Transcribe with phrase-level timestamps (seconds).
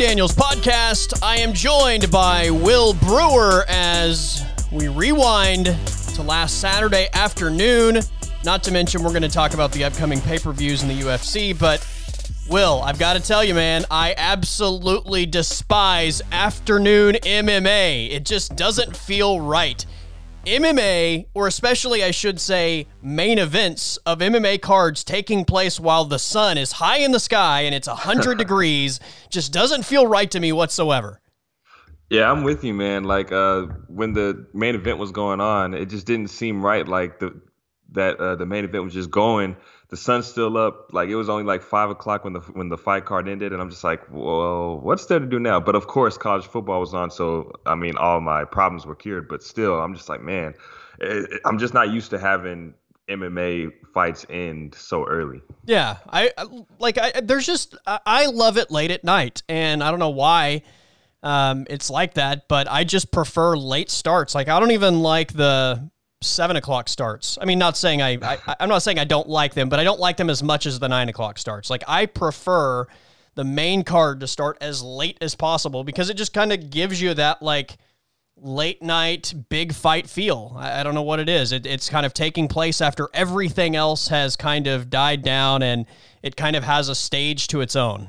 [0.00, 1.22] Daniels podcast.
[1.22, 4.42] I am joined by Will Brewer as
[4.72, 5.66] we rewind
[6.14, 8.00] to last Saturday afternoon.
[8.42, 10.98] Not to mention, we're going to talk about the upcoming pay per views in the
[11.00, 11.56] UFC.
[11.56, 11.86] But,
[12.48, 18.10] Will, I've got to tell you, man, I absolutely despise afternoon MMA.
[18.10, 19.84] It just doesn't feel right.
[20.46, 26.18] MMA, or especially I should say main events of MMA cards taking place while the
[26.18, 30.40] sun is high in the sky and it's 100 degrees, just doesn't feel right to
[30.40, 31.20] me whatsoever.
[32.08, 33.04] Yeah, I'm with you, man.
[33.04, 36.86] Like uh, when the main event was going on, it just didn't seem right.
[36.86, 37.40] Like the
[37.92, 39.56] that uh, the main event was just going
[39.90, 40.92] the sun's still up.
[40.92, 43.60] Like it was only like five o'clock when the when the fight card ended, and
[43.60, 45.60] I'm just like, well, what's there to do now?
[45.60, 49.28] But of course, college football was on, so I mean, all my problems were cured.
[49.28, 50.54] But still, I'm just like, man,
[51.00, 52.74] it, it, I'm just not used to having
[53.08, 55.42] MMA fights end so early.
[55.66, 56.30] Yeah, I
[56.78, 56.96] like.
[56.96, 60.62] I there's just I love it late at night, and I don't know why.
[61.22, 64.34] Um, it's like that, but I just prefer late starts.
[64.36, 65.90] Like I don't even like the
[66.22, 67.38] seven o'clock starts.
[67.40, 69.84] I mean, not saying I, I I'm not saying I don't like them, but I
[69.84, 71.70] don't like them as much as the nine o'clock starts.
[71.70, 72.86] Like I prefer
[73.34, 77.00] the main card to start as late as possible because it just kind of gives
[77.00, 77.78] you that like
[78.36, 80.54] late night big fight feel.
[80.56, 81.52] I, I don't know what it is.
[81.52, 85.86] It, it's kind of taking place after everything else has kind of died down and
[86.22, 88.08] it kind of has a stage to its own.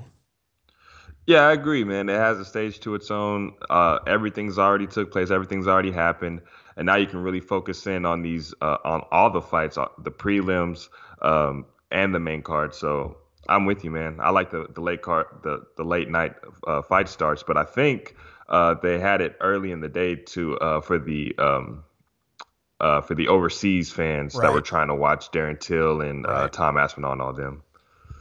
[1.27, 2.09] Yeah, I agree, man.
[2.09, 3.53] It has a stage to its own.
[3.69, 5.29] Uh, everything's already took place.
[5.29, 6.41] Everything's already happened
[6.81, 9.85] and now you can really focus in on these uh, on all the fights, uh,
[9.99, 10.89] the prelims
[11.21, 12.73] um, and the main card.
[12.73, 14.17] So I'm with you, man.
[14.19, 16.33] I like the the late card, the the late night
[16.65, 18.15] uh, fight starts, but I think
[18.49, 21.83] uh, they had it early in the day to uh, for the um,
[22.79, 24.47] uh, for the overseas fans right.
[24.47, 26.51] that were trying to watch Darren Till and right.
[26.51, 27.61] Tom Aspinall and all them.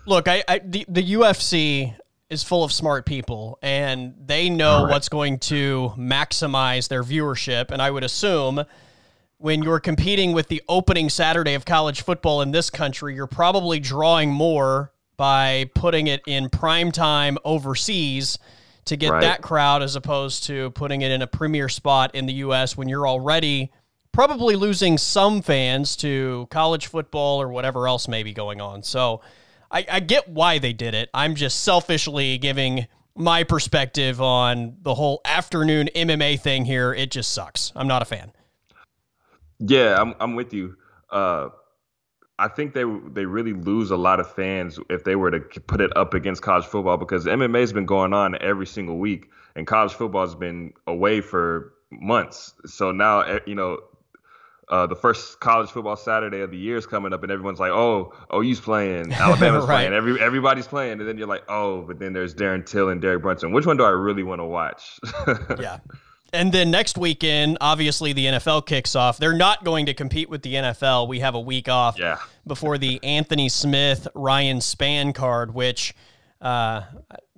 [0.05, 1.97] Look, I, I the, the UFC
[2.31, 4.93] is full of smart people and they know right.
[4.93, 7.73] what's going to maximize their viewership.
[7.73, 8.65] And I would assume
[9.39, 13.81] when you're competing with the opening Saturday of college football in this country, you're probably
[13.81, 18.39] drawing more by putting it in prime time overseas
[18.85, 19.21] to get right.
[19.23, 22.89] that crowd as opposed to putting it in a premier spot in the US when
[22.89, 23.73] you're already
[24.13, 28.83] probably losing some fans to college football or whatever else may be going on.
[28.83, 29.21] So
[29.71, 31.11] I, I get why they did it.
[31.15, 36.93] I'm just selfishly giving my perspective on the whole afternoon MMA thing here.
[36.93, 37.73] It just sucks.
[37.77, 38.33] I'm not a fan.
[39.59, 40.77] Yeah, I'm I'm with you.
[41.11, 41.51] Uh,
[42.39, 45.81] I think they they really lose a lot of fans if they were to put
[45.81, 49.67] it up against college football because MMA has been going on every single week and
[49.67, 52.55] college football has been away for months.
[52.65, 53.81] So now eh, you know
[54.71, 57.73] uh, the first college football Saturday of the year is coming up, and everyone's like,
[57.73, 59.77] "Oh, OU's playing, Alabama's right.
[59.77, 63.03] playing, every everybody's playing," and then you're like, "Oh," but then there's Darren Till and
[63.03, 63.53] Derek Brunson.
[63.53, 65.01] Which one do I really want to watch?
[65.59, 65.79] yeah.
[66.33, 69.19] And then next weekend, obviously the NFL kicks off.
[69.19, 71.09] They're not going to compete with the NFL.
[71.09, 72.19] We have a week off yeah.
[72.47, 75.93] before the Anthony Smith Ryan Spann card, which
[76.41, 76.83] uh,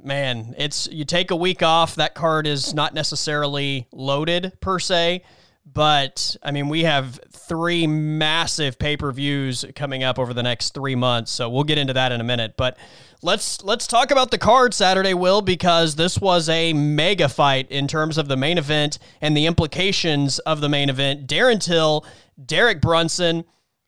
[0.03, 1.95] man, it's you take a week off.
[1.95, 5.23] That card is not necessarily loaded per se.
[5.65, 10.75] But I mean, we have three massive pay per views coming up over the next
[10.75, 12.55] three months, so we'll get into that in a minute.
[12.57, 12.77] But
[13.23, 17.87] let's let's talk about the card Saturday, Will, because this was a mega fight in
[17.87, 21.27] terms of the main event and the implications of the main event.
[21.29, 22.05] Darren Till,
[22.45, 23.45] Derek Brunson.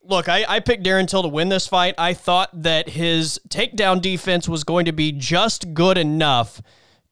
[0.06, 1.94] Look, I, I picked Darren Till to win this fight.
[1.98, 6.60] I thought that his takedown defense was going to be just good enough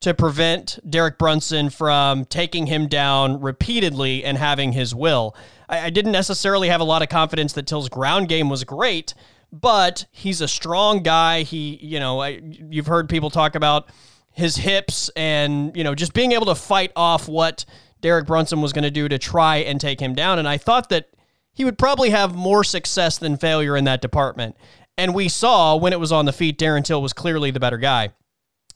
[0.02, 5.34] to prevent Derek Brunson from taking him down repeatedly and having his will.
[5.68, 9.14] I, I, didn't necessarily have a lot of confidence that Till's ground game was great,
[9.52, 11.42] but he's a strong guy.
[11.42, 13.88] He, you know, I, you've heard people talk about
[14.32, 17.64] his hips and, you know, just being able to fight off what
[18.00, 20.38] Derek Brunson was going to do to try and take him down.
[20.38, 21.10] And I thought that
[21.52, 24.56] he would probably have more success than failure in that department.
[24.98, 27.78] And we saw when it was on the feet, Darren Till was clearly the better
[27.78, 28.10] guy.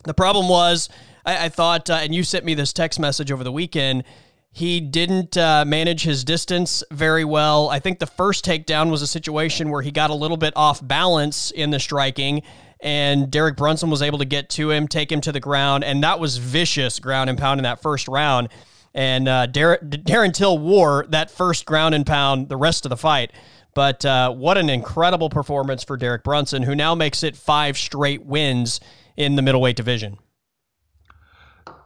[0.05, 0.89] The problem was
[1.27, 4.05] I, I thought, uh, and you sent me this text message over the weekend.
[4.53, 7.69] He didn't uh, manage his distance very well.
[7.69, 10.87] I think the first takedown was a situation where he got a little bit off
[10.87, 12.43] balance in the striking,
[12.81, 16.03] and Derek Brunson was able to get to him, take him to the ground, and
[16.03, 18.49] that was vicious ground and pound in that first round.
[18.95, 22.97] And uh, Darren, Darren Till wore that first ground and pound the rest of the
[22.97, 23.33] fight.
[23.75, 28.25] But uh, what an incredible performance for Derek Brunson, who now makes it five straight
[28.25, 28.81] wins
[29.19, 30.17] in the middleweight division.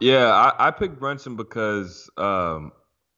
[0.01, 2.71] Yeah, I, I picked Brunson because um,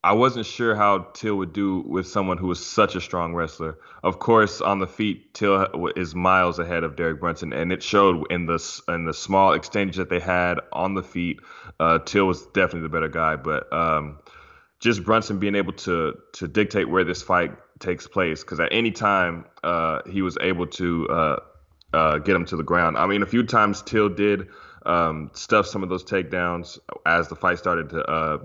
[0.04, 3.78] I wasn't sure how Till would do with someone who was such a strong wrestler.
[4.04, 5.66] Of course, on the feet, Till
[5.96, 9.96] is miles ahead of Derek Brunson, and it showed in the in the small exchange
[9.96, 11.40] that they had on the feet.
[11.80, 14.20] Uh, Till was definitely the better guy, but um,
[14.82, 18.92] just Brunson being able to to dictate where this fight takes place, because at any
[18.92, 21.40] time uh, he was able to uh,
[21.94, 22.98] uh, get him to the ground.
[22.98, 24.50] I mean, a few times Till did
[24.86, 28.38] um, stuff some of those takedowns as the fight started to uh,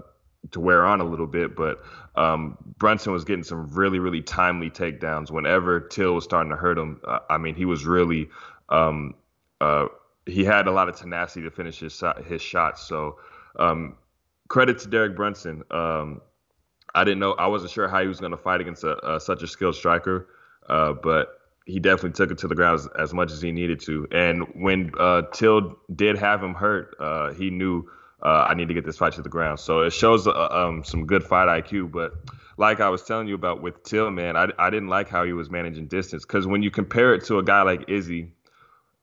[0.53, 1.83] to wear on a little bit, but
[2.17, 5.31] um, Brunson was getting some really, really timely takedowns.
[5.31, 8.29] Whenever Till was starting to hurt him, uh, I mean, he was really
[8.69, 9.15] um,
[9.61, 9.87] uh,
[10.27, 12.83] he had a lot of tenacity to finish his his shots.
[12.87, 13.19] So
[13.59, 13.97] um,
[14.49, 15.63] credit to Derek Brunson.
[15.71, 16.21] Um,
[16.95, 19.21] I didn't know I wasn't sure how he was going to fight against a, a,
[19.21, 20.29] such a skilled striker,
[20.69, 21.38] uh, but
[21.69, 24.09] he definitely took it to the ground as, as much as he needed to.
[24.11, 27.89] And when uh, Till did have him hurt, uh, he knew
[28.23, 29.61] uh, I need to get this fight to the ground.
[29.61, 31.93] So it shows uh, um, some good fight IQ.
[31.93, 32.13] But
[32.57, 35.35] like I was telling you about with Till, man, I, I didn't like how he
[35.35, 38.33] was managing distance because when you compare it to a guy like Izzy,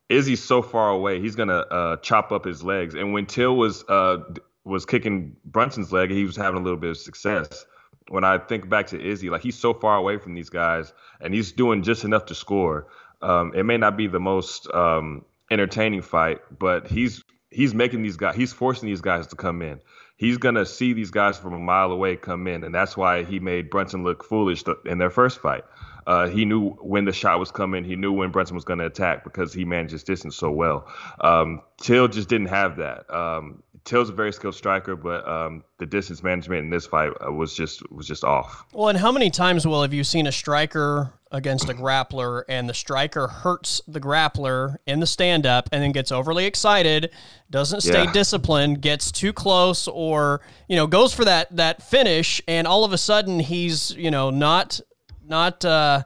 [0.10, 2.96] Izzy's so far away, he's gonna uh, chop up his legs.
[2.96, 4.18] And when Till was uh,
[4.64, 7.66] was kicking Brunson's leg, he was having a little bit of success.
[8.08, 11.34] When I think back to Izzy, like he's so far away from these guys, and
[11.34, 12.88] he's doing just enough to score.
[13.22, 18.18] Um, it may not be the most um, entertaining fight, but he's he's making these
[18.18, 19.80] guys, he's forcing these guys to come in.
[20.18, 23.40] He's gonna see these guys from a mile away come in, and that's why he
[23.40, 25.64] made Brunson look foolish in their first fight.
[26.08, 27.84] Uh, he knew when the shot was coming.
[27.84, 30.88] He knew when Brunson was going to attack because he manages distance so well.
[31.20, 33.10] Um, Till just didn't have that.
[33.10, 37.32] Um, Till's a very skilled striker, but um, the distance management in this fight uh,
[37.32, 38.66] was just was just off.
[38.74, 42.68] Well, and how many times, Will, have you seen a striker against a grappler and
[42.68, 47.12] the striker hurts the grappler in the stand up and then gets overly excited,
[47.52, 48.12] doesn't stay yeah.
[48.12, 52.92] disciplined, gets too close, or you know goes for that that finish, and all of
[52.92, 54.82] a sudden he's you know not
[55.24, 55.64] not.
[55.64, 56.04] Uh,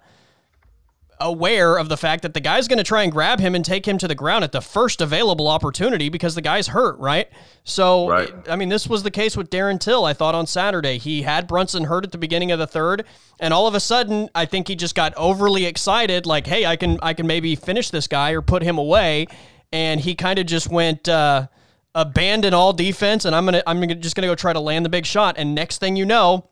[1.19, 3.87] aware of the fact that the guy's going to try and grab him and take
[3.87, 7.27] him to the ground at the first available opportunity because the guy's hurt, right?
[7.63, 8.33] So, right.
[8.49, 10.97] I mean, this was the case with Darren Till, I thought on Saturday.
[10.97, 13.05] He had Brunson hurt at the beginning of the third,
[13.39, 16.75] and all of a sudden, I think he just got overly excited like, "Hey, I
[16.75, 19.27] can I can maybe finish this guy or put him away."
[19.71, 21.47] And he kind of just went uh,
[21.95, 24.85] abandon all defense and I'm to I'm gonna, just going to go try to land
[24.85, 26.49] the big shot and next thing you know,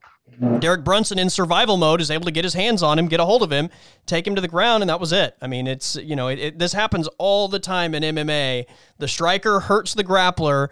[0.59, 3.25] Derek Brunson in survival mode is able to get his hands on him, get a
[3.25, 3.69] hold of him,
[4.05, 5.35] take him to the ground, and that was it.
[5.41, 8.65] I mean, it's you know, it, it, this happens all the time in MMA.
[8.99, 10.69] The striker hurts the grappler,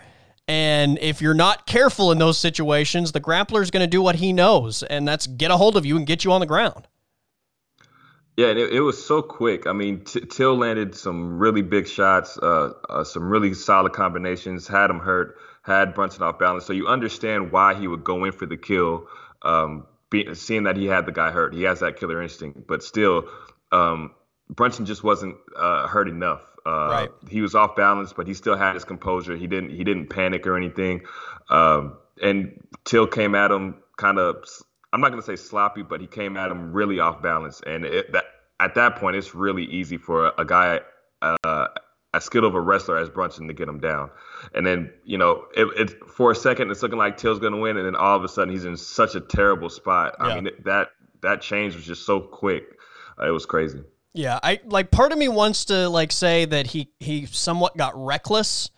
[0.47, 4.15] and if you're not careful in those situations, the grappler is going to do what
[4.15, 6.87] he knows, and that's get a hold of you and get you on the ground.
[8.37, 9.65] Yeah, it, it was so quick.
[9.65, 14.67] I mean, T- Till landed some really big shots, uh, uh, some really solid combinations,
[14.67, 16.65] had him hurt, had Brunson off balance.
[16.65, 19.07] So you understand why he would go in for the kill
[19.45, 22.67] um, be, seeing that he had the guy hurt, he has that killer instinct.
[22.67, 23.29] But still,
[23.71, 24.11] um,
[24.49, 26.41] Brunson just wasn't uh, hurt enough.
[26.65, 27.09] Uh, right.
[27.29, 29.37] He was off balance, but he still had his composure.
[29.37, 31.01] He didn't he didn't panic or anything.
[31.49, 34.43] Um, and Till came at him kind of.
[34.91, 37.61] I'm not gonna say sloppy, but he came at him really off balance.
[37.65, 38.25] And it, that
[38.59, 40.79] at that point, it's really easy for a guy
[41.21, 41.67] uh,
[42.19, 44.09] skilled of a wrestler as Brunson to get him down.
[44.53, 47.59] And then, you know, it, it for a second it's looking like Till's going to
[47.59, 50.15] win, and then all of a sudden he's in such a terrible spot.
[50.19, 50.25] Yeah.
[50.25, 50.89] I mean, that
[51.21, 52.77] that change was just so quick.
[53.19, 53.83] Uh, it was crazy.
[54.13, 57.93] Yeah, I like part of me wants to like say that he he somewhat got
[57.95, 58.69] reckless,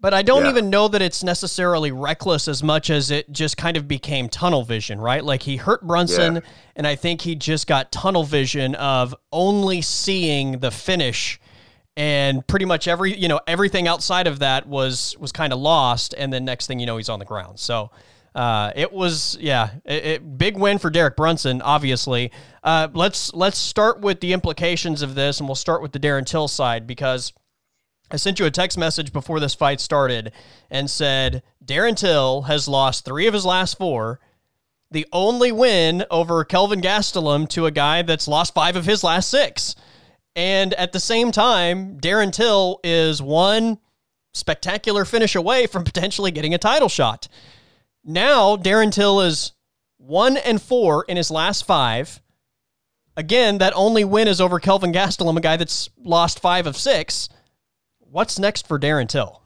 [0.00, 0.50] but I don't yeah.
[0.50, 4.64] even know that it's necessarily reckless as much as it just kind of became tunnel
[4.64, 5.24] vision, right?
[5.24, 6.40] Like he hurt Brunson, yeah.
[6.74, 11.38] and I think he just got tunnel vision of only seeing the finish
[11.96, 16.14] and pretty much every you know everything outside of that was was kind of lost
[16.16, 17.58] and then next thing you know he's on the ground.
[17.58, 17.90] So
[18.34, 22.32] uh, it was yeah it, it, big win for Derek Brunson obviously.
[22.62, 26.26] Uh, let's let's start with the implications of this and we'll start with the Darren
[26.26, 27.32] Till side because
[28.10, 30.32] I sent you a text message before this fight started
[30.70, 34.20] and said Darren Till has lost three of his last four.
[34.90, 39.30] The only win over Kelvin Gastelum to a guy that's lost five of his last
[39.30, 39.74] six.
[40.36, 43.78] And at the same time, Darren Till is one
[44.32, 47.28] spectacular finish away from potentially getting a title shot.
[48.04, 49.52] Now, Darren Till is
[49.96, 52.20] one and four in his last five.
[53.16, 57.28] Again, that only win is over Kelvin Gastelum, a guy that's lost five of six.
[58.00, 59.40] What's next for Darren Till?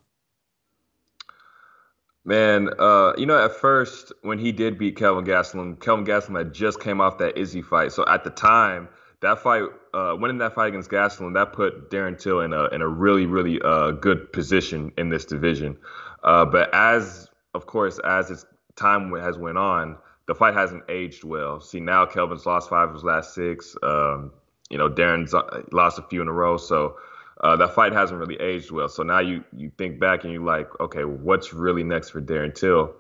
[2.25, 6.53] Man, uh, you know, at first when he did beat Kelvin Gastelum, Kelvin Gastelum had
[6.53, 7.93] just came off that Izzy fight.
[7.93, 8.89] So at the time,
[9.21, 9.63] that fight,
[9.99, 13.27] uh, winning that fight against Gastelum, that put Darren Till in a in a really
[13.27, 15.77] really uh, good position in this division.
[16.23, 18.45] Uh, but as of course as its
[18.77, 21.61] time has went on, the fight hasn't aged well.
[21.61, 23.75] See, now Kelvin's lost five of his last six.
[23.83, 24.33] Um,
[24.71, 26.97] you know, Darren's uh, lost a few in a row, so
[27.41, 28.89] uh, that fight hasn't really aged well.
[28.89, 32.55] So now you you think back and you're like, okay, what's really next for Darren
[32.55, 32.95] Till?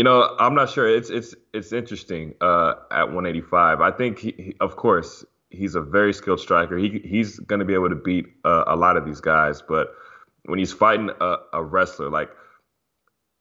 [0.00, 0.88] You know, I'm not sure.
[0.88, 3.82] It's it's it's interesting uh, at 185.
[3.82, 6.78] I think, he, he, of course, he's a very skilled striker.
[6.78, 9.92] He he's going to be able to beat uh, a lot of these guys, but
[10.46, 12.30] when he's fighting a, a wrestler like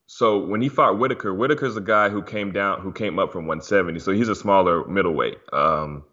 [0.07, 3.47] so when he fought Whittaker, Whittaker's a guy who came down, who came up from
[3.47, 3.97] 170.
[3.99, 5.37] So he's a smaller middleweight.
[5.53, 6.03] Um,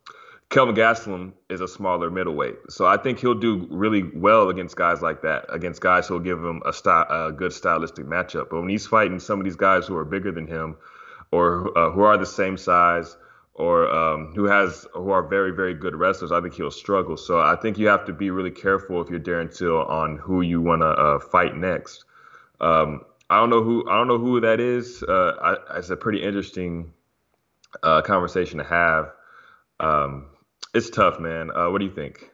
[0.48, 2.56] Kelvin Gastelum is a smaller middleweight.
[2.70, 6.38] So I think he'll do really well against guys like that, against guys who'll give
[6.38, 8.50] him a, a good stylistic matchup.
[8.50, 10.76] But when he's fighting some of these guys who are bigger than him,
[11.32, 13.16] or uh, who are the same size,
[13.54, 17.16] or um, who has who are very very good wrestlers, I think he'll struggle.
[17.16, 20.42] So I think you have to be really careful if you're Darren Till on who
[20.42, 22.04] you want to uh, fight next.
[22.60, 25.02] Um, I don't know who I don't know who that is.
[25.02, 26.92] Uh, I, it's a pretty interesting
[27.82, 29.10] uh, conversation to have.
[29.80, 30.26] Um,
[30.74, 31.50] it's tough, man.
[31.54, 32.30] Uh, what do you think?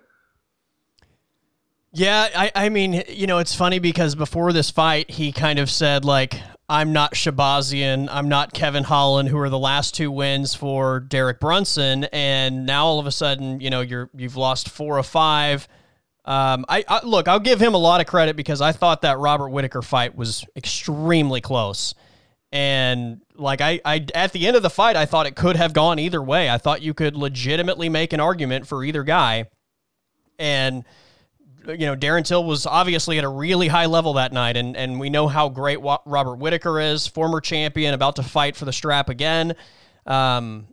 [1.95, 5.71] Yeah, I, I mean, you know, it's funny because before this fight, he kind of
[5.71, 10.55] said like, "I'm not Shahbazyan, I'm not Kevin Holland, who are the last two wins
[10.55, 14.97] for Derek Brunson," and now all of a sudden, you know, you're you've lost four
[14.99, 15.69] of five
[16.25, 19.19] um, I, I, look, I'll give him a lot of credit because I thought that
[19.19, 21.95] Robert Whittaker fight was extremely close,
[22.53, 25.73] and like I, I at the end of the fight, I thought it could have
[25.73, 26.51] gone either way.
[26.51, 29.47] I thought you could legitimately make an argument for either guy,
[30.39, 30.85] and
[31.67, 35.01] you know Darren Till was obviously at a really high level that night, and and
[35.01, 39.09] we know how great Robert Whittaker is, former champion, about to fight for the strap
[39.09, 39.55] again.
[40.07, 40.69] Um,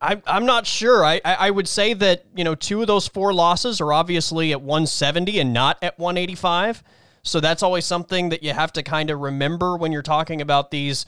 [0.00, 1.04] I, I'm not sure.
[1.04, 4.60] I, I would say that, you know, two of those four losses are obviously at
[4.60, 6.82] 170 and not at 185.
[7.24, 10.70] So that's always something that you have to kind of remember when you're talking about
[10.70, 11.06] these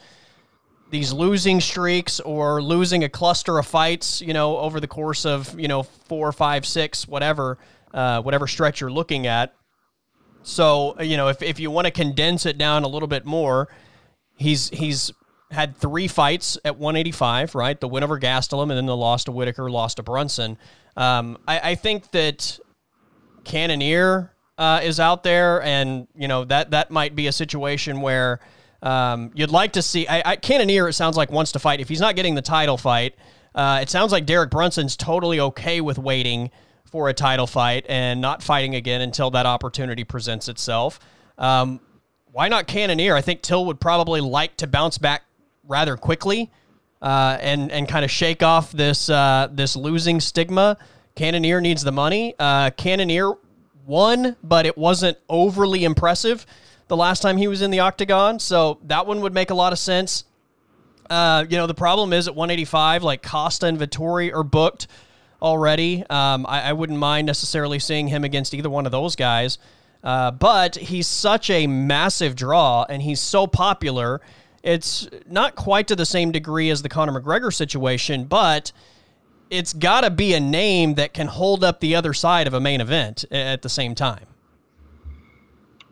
[0.91, 5.59] these losing streaks or losing a cluster of fights, you know, over the course of,
[5.59, 7.59] you know, four, five, six, whatever,
[7.93, 9.55] uh, whatever stretch you're looking at.
[10.45, 13.69] So, you know, if, if you want to condense it down a little bit more,
[14.37, 15.11] he's he's
[15.51, 17.81] had three fights at 185, right?
[17.81, 20.59] The win over Gastelum and then the loss to Whittaker, loss to Brunson.
[20.97, 22.59] Um, I, I, think that
[23.45, 28.41] Cannonier uh, is out there, and you know that that might be a situation where
[28.83, 30.07] um, you'd like to see.
[30.07, 31.81] I, I, Cannonier, it sounds like wants to fight.
[31.81, 33.15] If he's not getting the title fight,
[33.55, 36.51] uh, it sounds like Derek Brunson's totally okay with waiting
[36.85, 41.01] for a title fight and not fighting again until that opportunity presents itself.
[41.39, 41.81] Um,
[42.31, 43.17] why not Cannonier?
[43.17, 45.23] I think Till would probably like to bounce back
[45.65, 46.51] rather quickly
[47.01, 50.77] uh, and and kind of shake off this uh, this losing stigma.
[51.15, 52.35] Cannonier needs the money.
[52.39, 53.35] Uh, Cannonier
[53.87, 56.47] won, but it wasn't overly impressive
[56.89, 59.73] the last time he was in the octagon, so that one would make a lot
[59.73, 60.25] of sense.
[61.09, 64.87] Uh, you know, the problem is at 185, like Costa and Vettori are booked
[65.41, 66.05] already.
[66.09, 69.59] Um, I, I, wouldn't mind necessarily seeing him against either one of those guys.
[70.03, 74.21] Uh, but he's such a massive draw and he's so popular
[74.65, 78.73] it's not quite to the same degree as the Conor McGregor situation, but
[79.55, 82.61] it's got to be a name that can hold up the other side of a
[82.61, 84.27] main event at the same time.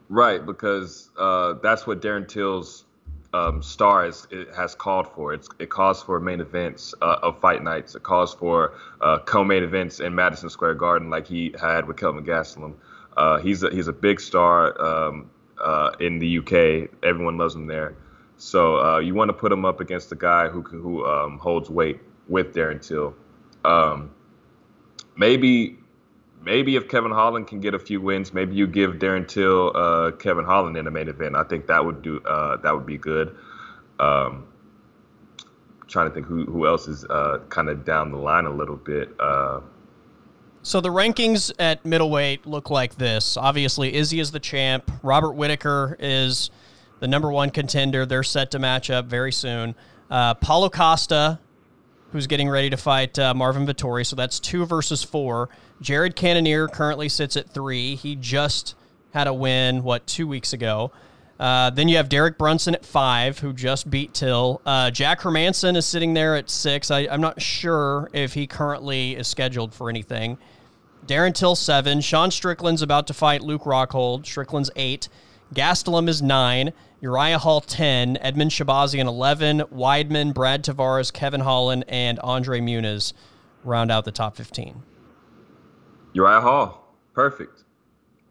[0.08, 2.84] Right, because uh, that's what Darren Till's
[3.32, 5.32] um, star is, has called for.
[5.32, 7.94] It's, it calls for main events uh, of fight nights.
[7.94, 12.24] It calls for uh, co-main events in Madison Square Garden, like he had with Kelvin
[12.24, 12.74] Gastelum.
[13.16, 15.30] Uh, he's a, he's a big star um,
[15.62, 16.90] uh, in the UK.
[17.04, 17.94] Everyone loves him there.
[18.38, 21.70] So uh, you want to put him up against the guy who who um, holds
[21.70, 23.14] weight with Darren Till.
[23.64, 24.10] Um,
[25.16, 25.78] maybe
[26.42, 30.12] maybe if Kevin Holland can get a few wins, maybe you give Darren Till uh,
[30.12, 31.36] Kevin Holland in the main event.
[31.36, 33.36] I think that would do uh, that would be good.
[33.98, 34.46] Um,
[35.86, 38.76] trying to think who who else is uh, kind of down the line a little
[38.76, 39.14] bit.
[39.20, 39.60] Uh,
[40.62, 43.36] so the rankings at middleweight look like this.
[43.36, 44.90] Obviously, Izzy is the champ.
[45.02, 46.50] Robert Whittaker is
[47.00, 48.06] the number one contender.
[48.06, 49.74] They're set to match up very soon.
[50.08, 51.40] Uh, Paulo Costa,
[52.12, 54.06] who's getting ready to fight uh, Marvin Vettori.
[54.06, 55.48] So that's two versus four.
[55.80, 57.96] Jared Cannonier currently sits at three.
[57.96, 58.74] He just
[59.12, 60.92] had a win, what, two weeks ago.
[61.40, 64.60] Uh, then you have Derek Brunson at five, who just beat Till.
[64.64, 66.90] Uh, Jack Hermansson is sitting there at six.
[66.90, 70.38] I, am not sure if he currently is scheduled for anything.
[71.06, 72.00] Darren Till seven.
[72.00, 74.24] Sean Strickland's about to fight Luke Rockhold.
[74.24, 75.08] Strickland's eight.
[75.52, 76.72] Gastelum is nine.
[77.02, 83.12] Uriah Hall 10, Edmen Shahbazyan 11, Weidman, Brad Tavares, Kevin Holland, and Andre Muniz
[83.64, 84.80] round out the top 15.
[86.12, 87.64] Uriah Hall, perfect.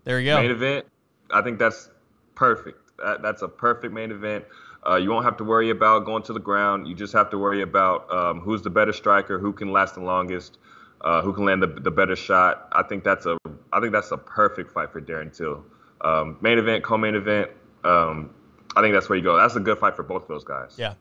[0.05, 0.41] There you go.
[0.41, 0.85] Main event,
[1.31, 1.89] I think that's
[2.33, 2.79] perfect.
[2.97, 4.45] That, that's a perfect main event.
[4.87, 6.87] Uh, you won't have to worry about going to the ground.
[6.87, 10.01] You just have to worry about um, who's the better striker, who can last the
[10.01, 10.59] longest,
[11.01, 12.69] uh, who can land the, the better shot.
[12.71, 13.37] I think that's a
[13.73, 15.65] I think that's a perfect fight for Darren Till.
[16.01, 17.51] Um, main event, co-main event.
[17.83, 18.31] Um,
[18.75, 19.35] I think that's where you go.
[19.37, 20.75] That's a good fight for both of those guys.
[20.77, 20.93] Yeah.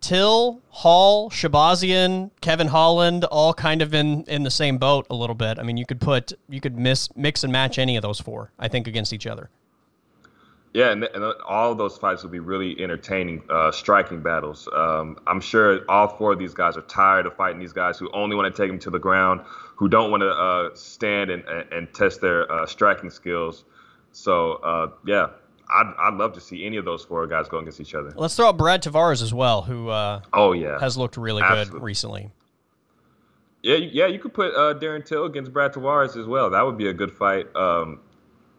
[0.00, 5.36] Till, Hall, Shahbazyan, Kevin Holland, all kind of in in the same boat a little
[5.36, 5.60] bit.
[5.60, 8.50] I mean, you could put you could miss mix and match any of those four,
[8.58, 9.48] I think, against each other.
[10.74, 14.68] Yeah, and, and all of those fights will be really entertaining, uh, striking battles.
[14.74, 18.10] Um, I'm sure all four of these guys are tired of fighting these guys who
[18.12, 19.42] only want to take them to the ground,
[19.76, 23.64] who don't want to uh, stand and, and test their uh, striking skills.
[24.12, 25.28] So, uh, yeah,
[25.70, 28.12] I'd, I'd love to see any of those four guys go against each other.
[28.16, 31.72] Let's throw out Brad Tavares as well, who uh, oh yeah has looked really Absolutely.
[31.72, 32.30] good recently.
[33.62, 36.50] Yeah, yeah, you could put uh, Darren Till against Brad Tavares as well.
[36.50, 37.54] That would be a good fight.
[37.54, 38.00] Um,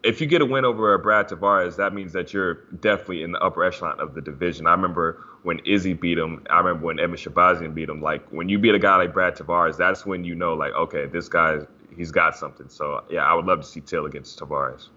[0.02, 3.40] if you get a win over Brad Tavares, that means that you're definitely in the
[3.40, 4.66] upper echelon of the division.
[4.66, 6.44] I remember when Izzy beat him.
[6.50, 8.00] I remember when Edmen Shahbazyan beat him.
[8.00, 11.06] Like when you beat a guy like Brad Tavares, that's when you know, like, okay,
[11.06, 11.58] this guy,
[11.94, 12.68] he's got something.
[12.68, 14.88] So yeah, I would love to see Till against Tavares.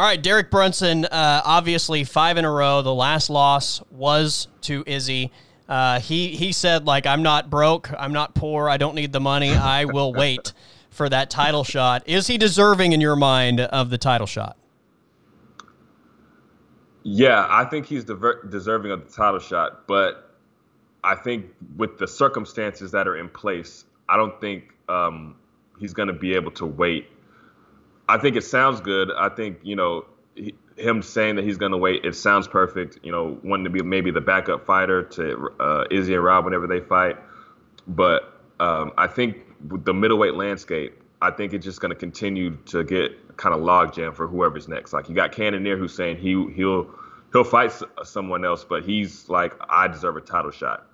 [0.00, 2.80] All right, Derek Brunson, uh, obviously five in a row.
[2.80, 5.30] The last loss was to Izzy.
[5.68, 9.20] Uh, he he said like I'm not broke, I'm not poor, I don't need the
[9.20, 9.50] money.
[9.52, 10.54] I will wait
[10.88, 12.02] for that title shot.
[12.08, 14.56] Is he deserving in your mind of the title shot?
[17.02, 20.34] Yeah, I think he's deserving of the title shot, but
[21.04, 21.44] I think
[21.76, 25.36] with the circumstances that are in place, I don't think um,
[25.78, 27.06] he's going to be able to wait
[28.10, 29.10] I think it sounds good.
[29.16, 32.04] I think you know he, him saying that he's going to wait.
[32.04, 32.98] It sounds perfect.
[33.02, 36.66] You know, wanting to be maybe the backup fighter to uh, Izzy and Rob whenever
[36.66, 37.16] they fight.
[37.86, 38.22] But
[38.58, 43.36] um, I think the middleweight landscape, I think it's just going to continue to get
[43.36, 44.92] kind of logjam for whoever's next.
[44.92, 46.90] Like you got Cannonier who's saying he he'll
[47.32, 50.86] he'll fight someone else, but he's like I deserve a title shot.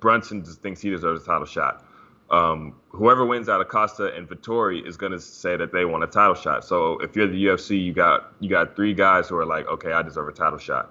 [0.00, 1.84] Brunson just thinks he deserves a title shot
[2.30, 6.04] um, whoever wins out of Costa and Vettori is going to say that they want
[6.04, 6.64] a title shot.
[6.64, 9.92] So if you're the UFC, you got you got three guys who are like, okay,
[9.92, 10.90] I deserve a title shot.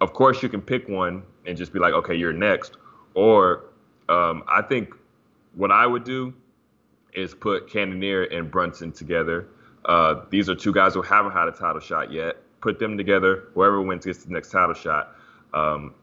[0.00, 2.78] Of course, you can pick one and just be like, okay, you're next.
[3.14, 3.64] Or
[4.08, 4.94] um, I think
[5.54, 6.32] what I would do
[7.12, 9.48] is put Cannonier and Brunson together.
[9.84, 12.36] Uh, these are two guys who haven't had a title shot yet.
[12.60, 13.44] Put them together.
[13.54, 15.16] Whoever wins gets the next title shot.
[15.52, 15.94] Um,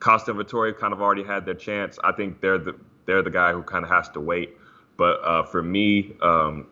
[0.00, 1.98] Costa and Vettori kind of already had their chance.
[2.02, 2.76] I think they're the
[3.08, 4.56] they're the guy who kind of has to wait.
[4.96, 6.66] But uh, for me, um,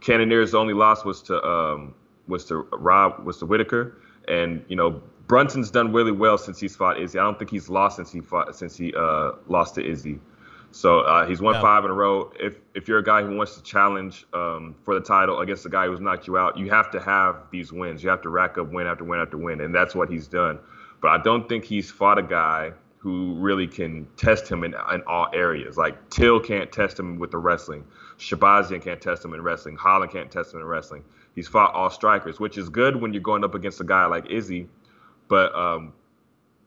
[0.00, 1.94] Cannonier's only loss was to um,
[2.28, 3.96] was to Rob was to Whittaker,
[4.28, 7.18] and you know Brunson's done really well since he's fought Izzy.
[7.18, 10.20] I don't think he's lost since he fought since he uh, lost to Izzy.
[10.72, 12.30] So uh, he's won five in a row.
[12.38, 15.70] If if you're a guy who wants to challenge um, for the title against the
[15.70, 18.04] guy who's knocked you out, you have to have these wins.
[18.04, 20.58] You have to rack up win after win after win, and that's what he's done.
[21.00, 25.02] But I don't think he's fought a guy who really can test him in, in
[25.06, 25.78] all areas.
[25.78, 27.82] Like Till can't test him with the wrestling.
[28.18, 29.76] Shahbazyan can't test him in wrestling.
[29.76, 31.02] Holland can't test him in wrestling.
[31.34, 34.26] He's fought all strikers, which is good when you're going up against a guy like
[34.28, 34.68] Izzy.
[35.28, 35.94] But um,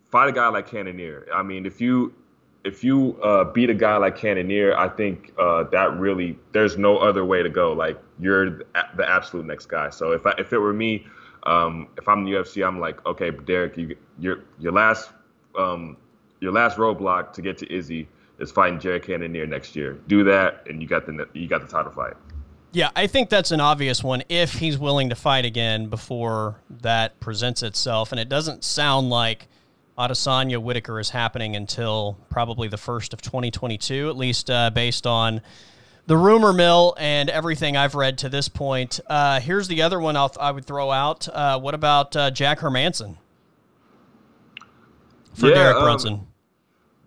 [0.06, 1.28] fight a guy like Cannonier.
[1.32, 2.15] I mean, if you
[2.63, 6.98] if you uh, beat a guy like Cannonier, I think uh, that really there's no
[6.98, 7.74] other way to go.
[7.74, 8.58] Like you're
[8.96, 9.91] the absolute next guy.
[9.91, 11.06] So if I, if it were me,
[11.43, 15.12] um, if I'm the UFC, I'm like, okay, Derek, you, your your last
[15.56, 15.98] um,
[16.43, 19.93] your last roadblock to get to Izzy is fighting Jared Cannonier next year.
[20.08, 22.13] Do that, and you got the you got the title fight.
[22.73, 27.19] Yeah, I think that's an obvious one if he's willing to fight again before that
[27.19, 28.12] presents itself.
[28.12, 29.47] And it doesn't sound like
[29.97, 35.41] Adesanya Whittaker is happening until probably the first of 2022, at least uh, based on
[36.08, 38.99] the rumor mill and everything I've read to this point.
[39.08, 41.29] Uh, here's the other one I'll, i would throw out.
[41.29, 43.17] Uh, what about uh, Jack Hermansson
[45.36, 46.13] for yeah, Derek um, Brunson?
[46.13, 46.27] Um,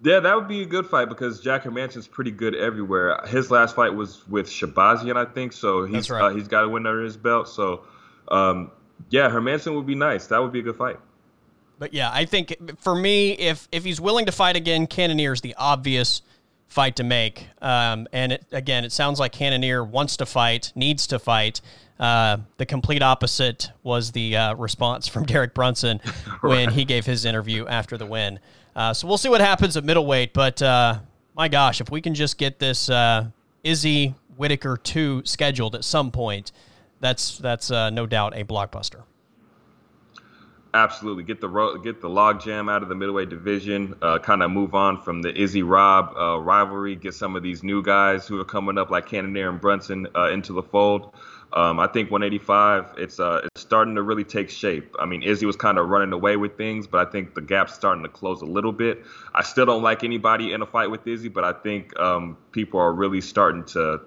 [0.07, 3.21] yeah, that would be a good fight because Jack Hermansson's pretty good everywhere.
[3.27, 6.23] His last fight was with Shahbazyan, I think, so he's right.
[6.23, 7.49] uh, he's got a win under his belt.
[7.49, 7.85] So,
[8.29, 8.71] um,
[9.11, 10.29] yeah, Hermansson would be nice.
[10.29, 11.01] That would be a good fight.
[11.81, 15.41] But yeah, I think for me, if if he's willing to fight again, Cannonier is
[15.41, 16.23] the obvious
[16.69, 17.49] fight to make.
[17.61, 21.61] Um, and it, again, it sounds like Cannonier wants to fight, needs to fight.
[21.99, 26.01] Uh, the complete opposite was the uh, response from Derek Brunson
[26.43, 28.39] when he gave his interview after the win.
[28.77, 30.35] Uh, so we'll see what happens at middleweight.
[30.35, 30.99] But uh,
[31.35, 33.29] my gosh, if we can just get this uh,
[33.65, 36.53] Izzy Whittaker 2 scheduled at some point,
[37.01, 39.03] that's, that's uh, no doubt a blockbuster.
[40.75, 43.95] Absolutely, get the ro- get the logjam out of the middleweight division.
[44.03, 46.97] Uh, kind of move on from the Izzy Rob uh, rivalry.
[46.97, 50.53] Get some of these new guys who are coming up, like Cannonier and Brunson, into
[50.53, 51.15] the fold.
[51.53, 54.95] Um, I think 185, it's uh, it's starting to really take shape.
[54.99, 57.75] I mean, Izzy was kind of running away with things, but I think the gap's
[57.75, 59.05] starting to close a little bit.
[59.35, 62.81] I still don't like anybody in a fight with Izzy, but I think um, people
[62.81, 64.01] are really starting to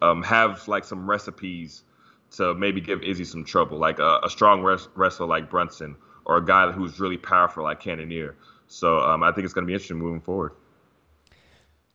[0.00, 1.84] um, have like some recipes
[2.32, 6.38] to maybe give Izzy some trouble, like a, a strong res- wrestler like Brunson or
[6.38, 8.34] a guy who's really powerful like Cannonier.
[8.66, 10.52] So um, I think it's going to be interesting moving forward.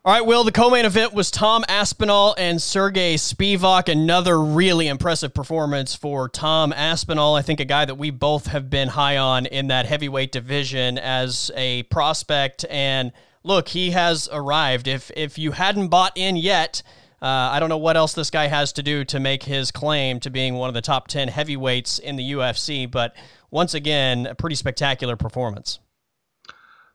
[0.08, 3.90] All right, Will, the co-main event was Tom Aspinall and Sergey Spivak.
[3.90, 7.36] Another really impressive performance for Tom Aspinall.
[7.36, 10.98] I think a guy that we both have been high on in that heavyweight division
[10.98, 12.64] as a prospect.
[12.70, 13.12] And
[13.44, 14.88] look, he has arrived.
[14.88, 16.84] If if you hadn't bought in yet,
[17.22, 20.22] uh, I don't know what else this guy has to do to make his claim
[20.22, 22.90] to being one of the top 10 heavyweights in the UFC.
[22.90, 23.14] But
[23.52, 25.80] once again, a pretty spectacular performance.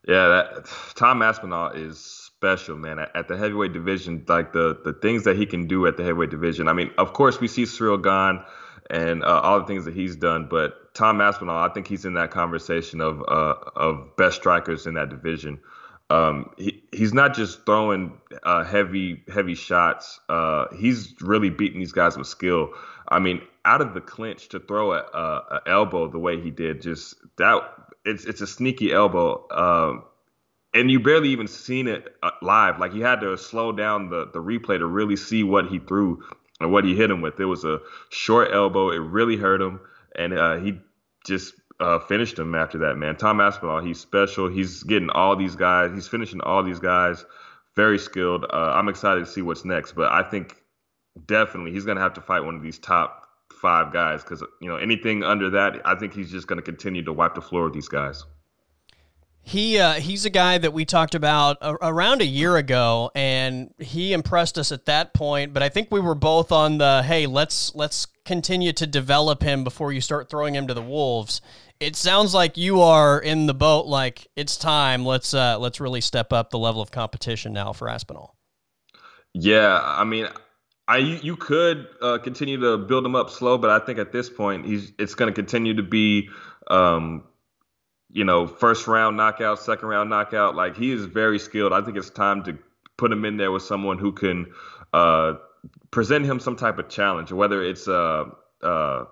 [0.07, 2.99] Yeah, that, Tom Aspinall is special, man.
[2.99, 6.29] At, the heavyweight division, like the the things that he can do at the heavyweight
[6.29, 6.67] division.
[6.67, 8.43] I mean, of course, we see Ciryl Gane
[8.89, 12.15] and uh, all the things that he's done, but Tom Aspinall, I think he's in
[12.15, 15.61] that conversation of uh, of best strikers in that division.
[16.09, 20.19] Um, he, he's not just throwing uh, heavy heavy shots.
[20.27, 22.73] Uh, he's really beating these guys with skill.
[23.07, 25.25] I mean, out of the clinch to throw a, a,
[25.55, 27.61] a elbow the way he did, just that
[28.03, 29.47] it's it's a sneaky elbow.
[30.73, 32.79] And you barely even seen it uh, live.
[32.79, 36.23] Like you had to slow down the the replay to really see what he threw
[36.59, 37.39] and what he hit him with.
[37.39, 38.89] It was a short elbow.
[38.89, 39.79] It really hurt him,
[40.15, 40.79] and uh, he
[41.25, 42.95] just uh, finished him after that.
[42.95, 44.49] Man, Tom Aspinall, he's special.
[44.49, 45.91] He's getting all these guys.
[45.93, 47.25] He's finishing all these guys.
[47.75, 48.45] Very skilled.
[48.45, 50.55] Uh, I'm excited to see what's next, but I think
[51.25, 54.77] definitely he's gonna have to fight one of these top five guys because you know
[54.77, 57.87] anything under that, I think he's just gonna continue to wipe the floor with these
[57.87, 58.25] guys.
[59.45, 63.73] He uh, he's a guy that we talked about a- around a year ago, and
[63.77, 65.53] he impressed us at that point.
[65.53, 69.65] But I think we were both on the hey, let's let's continue to develop him
[69.65, 71.41] before you start throwing him to the wolves.
[71.81, 73.85] It sounds like you are in the boat.
[73.85, 75.05] Like it's time.
[75.05, 78.37] Let's uh, let's really step up the level of competition now for Aspinall.
[79.33, 80.29] Yeah, I mean,
[80.87, 84.29] I you could uh, continue to build him up slow, but I think at this
[84.29, 86.29] point he's it's going to continue to be
[86.67, 87.23] um,
[88.13, 90.55] you know, first round knockout, second round knockout.
[90.55, 91.73] Like he is very skilled.
[91.73, 92.57] I think it's time to
[92.95, 94.53] put him in there with someone who can
[94.93, 95.33] uh,
[95.89, 98.25] present him some type of challenge, whether it's uh,
[98.61, 99.05] uh,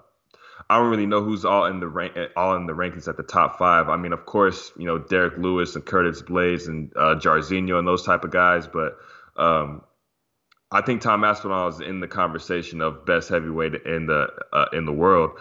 [0.69, 3.23] I don't really know who's all in the rank, all in the rankings at the
[3.23, 3.89] top five.
[3.89, 7.87] I mean, of course, you know Derrick Lewis and Curtis Blaydes and uh, Jairzinho and
[7.87, 8.97] those type of guys, but
[9.35, 9.81] um,
[10.71, 14.85] I think Tom Aspinall is in the conversation of best heavyweight in the uh, in
[14.85, 15.31] the world.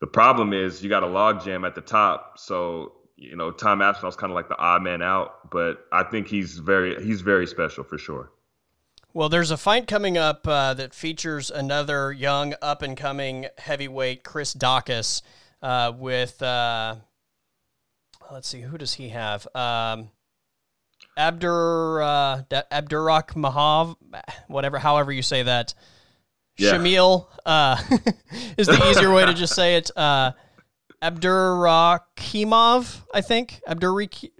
[0.00, 4.16] The problem is you got a logjam at the top, so you know, Tom Aspinall's
[4.16, 7.84] kind of like the odd man out, but I think he's very he's very special
[7.84, 8.32] for sure.
[9.12, 14.24] Well, there's a fight coming up uh, that features another young up and coming heavyweight,
[14.24, 15.20] Chris Daukaus,
[15.60, 16.96] uh, with uh,
[18.32, 19.46] let's see, who does he have?
[19.54, 20.10] Um,
[21.18, 23.96] Abdur uh, Abdurak Mahav,
[24.48, 25.74] whatever, however you say that.
[26.56, 26.72] Yeah.
[26.72, 27.76] Shamil uh,
[28.56, 29.90] is the easier way to just say it.
[31.02, 33.60] Abdurakhimov, I think.
[33.66, 34.30] Abdurik.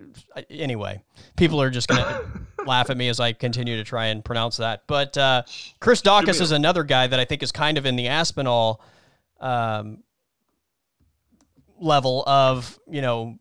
[0.50, 1.02] Anyway,
[1.36, 4.58] people are just going to laugh at me as I continue to try and pronounce
[4.58, 4.82] that.
[4.86, 5.42] But uh,
[5.80, 8.82] Chris Daukaus is another guy that I think is kind of in the Aspinall
[9.40, 10.02] um,
[11.80, 13.38] level of, you know,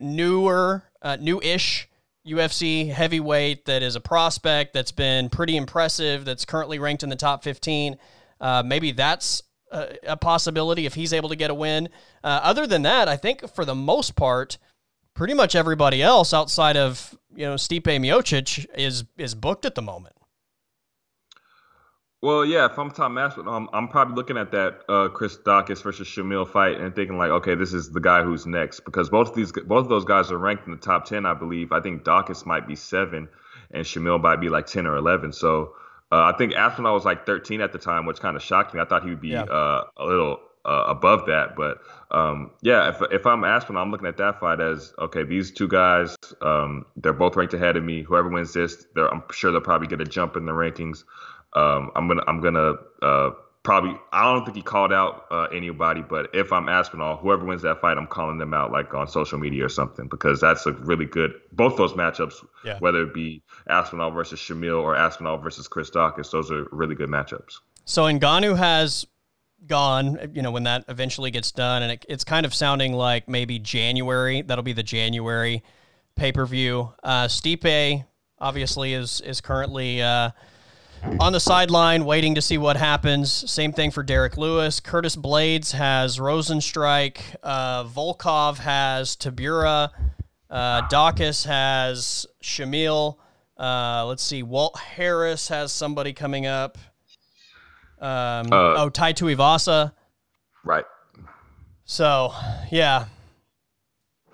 [0.00, 1.88] newer, uh, new-ish
[2.26, 7.16] UFC heavyweight that is a prospect that's been pretty impressive, that's currently ranked in the
[7.16, 7.96] top 15.
[8.40, 11.88] Uh, maybe that's a, possibility if he's able to get a win.
[12.22, 14.58] Uh, other than that, I think for the most part,
[15.14, 19.82] pretty much everybody else outside of you know Stipe Miocic is is booked at the
[19.82, 20.14] moment.
[22.22, 26.06] Well, yeah, if I'm Tom I'm, I'm probably looking at that uh, Chris Daukaus versus
[26.06, 29.34] Shamil fight and thinking like, okay, this is the guy who's next because both of
[29.34, 31.72] these both of those guys are ranked in the top ten, I believe.
[31.72, 33.28] I think Daukaus might be seven,
[33.72, 35.32] and Shamil might be like ten or eleven.
[35.32, 35.74] So
[36.12, 38.80] uh, I think Aspinall was like 13 at the time, which kind of shocked me.
[38.80, 39.44] I thought he would be yeah.
[39.44, 41.78] uh, a little uh, above that, but
[42.10, 45.24] um, yeah, if if I'm Aspinall, I'm looking at that fight as okay.
[45.24, 48.02] These two guys, um, they're both ranked ahead of me.
[48.02, 51.04] Whoever wins this, I'm sure they'll probably get a jump in the rankings.
[51.54, 53.30] Um, I'm gonna I'm gonna uh,
[53.62, 57.62] probably I don't think he called out uh, anybody, but if I'm Aspinall, whoever wins
[57.62, 60.72] that fight, I'm calling them out like on social media or something because that's a
[60.72, 62.78] really good both those matchups, yeah.
[62.80, 67.08] whether it be Aspinall versus Shamil or Aspinall versus Chris Daukaus, those are really good
[67.08, 67.58] matchups.
[67.84, 69.06] So Ngannou has
[69.66, 70.30] gone.
[70.34, 73.58] You know, when that eventually gets done, and it, it's kind of sounding like maybe
[73.58, 74.42] January.
[74.42, 75.62] That'll be the January
[76.16, 76.92] pay per view.
[77.02, 78.04] Uh, Stipe
[78.38, 80.30] obviously is is currently uh,
[81.20, 83.50] on the sideline waiting to see what happens.
[83.50, 84.80] Same thing for Derrick Lewis.
[84.80, 87.20] Curtis Blaydes has Rozenstruik.
[87.42, 89.90] Uh, Volkov has Tybura.
[90.50, 93.16] Uh, Daukaus has Shamil.
[93.58, 94.42] Uh, let's see.
[94.42, 96.78] Walt Harris has somebody coming up.
[98.00, 99.92] Um, uh, oh, Tai Tuivasa.
[100.64, 100.84] Right.
[101.84, 102.32] So,
[102.70, 103.06] yeah.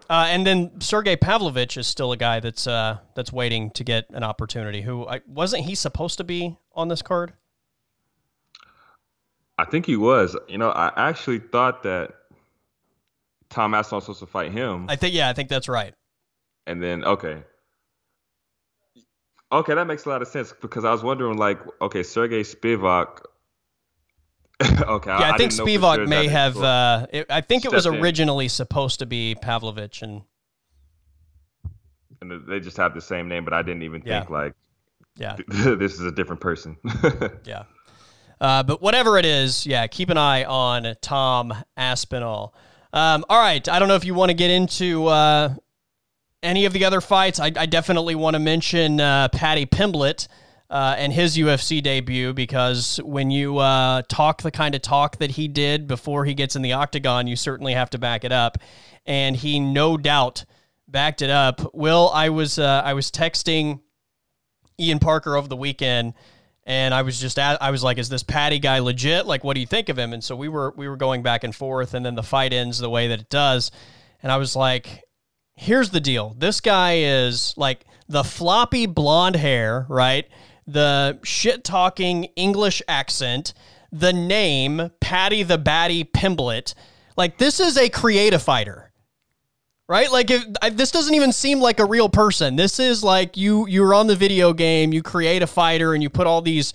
[0.09, 4.07] Uh, and then Sergey Pavlovich is still a guy that's uh, that's waiting to get
[4.11, 4.81] an opportunity.
[4.81, 7.35] Who I, wasn't he supposed to be on this card?
[9.59, 10.37] I think he was.
[10.49, 12.13] You know, I actually thought that
[13.51, 14.87] Tom Aspinall was supposed to fight him.
[14.89, 15.95] I think yeah, I think that's right.
[16.67, 17.43] And then okay,
[19.53, 23.25] okay, that makes a lot of sense because I was wondering like, okay, Sergey Spivak
[24.81, 25.11] okay.
[25.11, 26.57] Yeah, I, I think Spivak sure may have.
[26.57, 28.51] Uh, it, I think it was originally in.
[28.51, 30.23] supposed to be Pavlovich, and
[32.21, 34.21] and they just have the same name, but I didn't even yeah.
[34.21, 34.55] think like,
[35.17, 36.77] yeah, this is a different person.
[37.45, 37.65] yeah.
[38.41, 42.55] Uh, but whatever it is, yeah, keep an eye on Tom Aspinall.
[42.93, 45.55] Um, all right, I don't know if you want to get into uh,
[46.43, 47.39] any of the other fights.
[47.39, 50.27] I, I definitely want to mention uh, Paddy Pimblett
[50.71, 55.33] uh, and his UFC debut because when you uh, talk the kind of talk that
[55.33, 58.59] he did before he gets in the octagon, you certainly have to back it up.
[59.07, 60.45] And he no doubt
[60.87, 61.75] backed it up.
[61.75, 63.81] Will, I was uh, I was texting
[64.79, 66.13] Ian Parker over the weekend,
[66.65, 69.27] and I was just at, I was like, "Is this Paddy guy legit?
[69.27, 71.45] Like, what do you think of him?" And so we were we were going back
[71.45, 73.71] and forth, and then the fight ends the way that it does,
[74.23, 75.05] and I was like,
[75.55, 76.35] "Here's the deal.
[76.37, 80.27] This guy is like." The floppy blonde hair, right?
[80.69, 83.55] The shit talking English accent,
[83.91, 86.75] the name Paddy the Baddy Pimblett.
[87.17, 88.93] Like this is a creative fighter.
[89.89, 90.13] Right?
[90.13, 92.57] Like if, I, this doesn't even seem like a real person.
[92.57, 96.11] This is like you you're on the video game, you create a fighter and you
[96.11, 96.75] put all these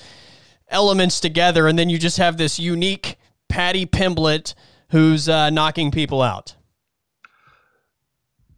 [0.69, 4.55] elements together and then you just have this unique Paddy Pimblett
[4.89, 6.55] who's uh, knocking people out.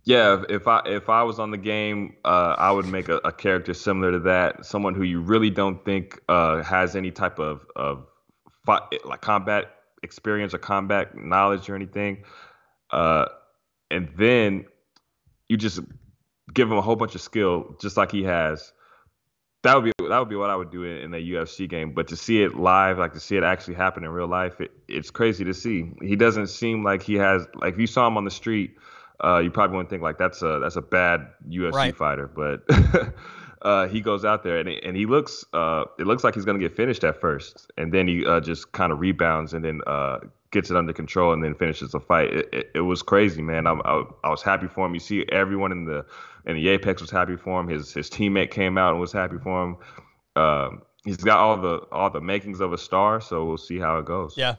[0.06, 3.32] Yeah, if I if I was on the game, uh, I would make a, a,
[3.32, 4.64] character similar to that.
[4.64, 8.06] Someone who you really don't think uh, has any type of of
[8.64, 9.66] fight, like combat
[10.04, 12.24] experience or combat knowledge or anything,
[12.92, 13.26] uh,
[13.90, 14.66] and then
[15.50, 15.80] you just
[16.54, 18.74] give him a whole bunch of skill, just like he has.
[19.64, 21.94] That would be that would be what I would do in, in a UFC game.
[21.96, 24.70] But to see it live, like to see it actually happen in real life, it,
[24.88, 25.94] it's crazy to see.
[26.04, 28.78] He doesn't seem like he has like if you saw him on the street
[29.24, 31.96] uh, you probably wouldn't think like that's a that's a bad UFC right.
[31.96, 32.64] fighter, but
[33.62, 36.60] uh, he goes out there and and he looks uh, it looks like he's gonna
[36.60, 40.20] get finished at first, and then he uh, just kind of rebounds and then uh,
[40.52, 42.34] gets it under control and then finishes the fight.
[42.34, 43.68] It, it, it was crazy, man.
[43.68, 44.94] I, I, I was happy for him.
[44.94, 46.06] You see, everyone in the
[46.46, 47.68] in the Apex was happy for him.
[47.68, 49.78] His his teammate came out and was happy for him.
[50.36, 53.98] Um, he's got all the all the makings of a star, so we'll see how
[54.00, 54.36] it goes.
[54.38, 54.56] Yeah,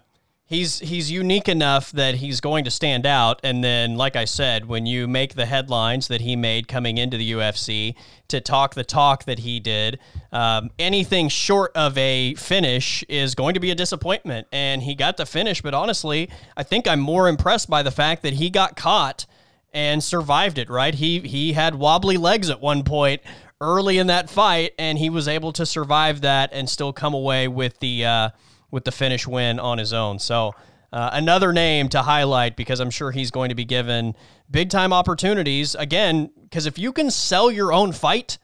[0.47, 3.41] he's he's unique enough that he's going to stand out.
[3.43, 7.17] And then like i said when you make the headlines that he made coming into
[7.17, 7.95] the ufc
[8.29, 9.99] to talk the talk that he did
[10.33, 14.47] um, anything short of a finish is going to be a disappointment.
[14.53, 18.23] And he got the finish but honestly i think i'm more impressed by the fact
[18.23, 19.27] that he got caught
[19.73, 20.95] and survived it right?
[20.95, 23.21] He he had wobbly legs at one point
[23.61, 27.49] early in that fight and he was able to survive that and still come away
[27.49, 28.29] with the uh,
[28.71, 30.19] with the finish win on his own.
[30.19, 30.55] So
[30.93, 34.15] uh, another name to highlight because I'm sure he's going to be given
[34.51, 36.31] big time opportunities again.
[36.43, 38.39] Because if you can sell your own fight,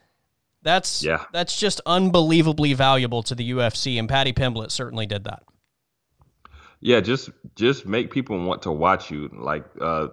[0.62, 1.24] that's yeah.
[1.32, 5.42] that's just unbelievably valuable to the UFC, and Paddy Pimblett certainly did that.
[6.80, 9.28] Yeah, just just make people want to watch you.
[9.32, 10.08] Like uh,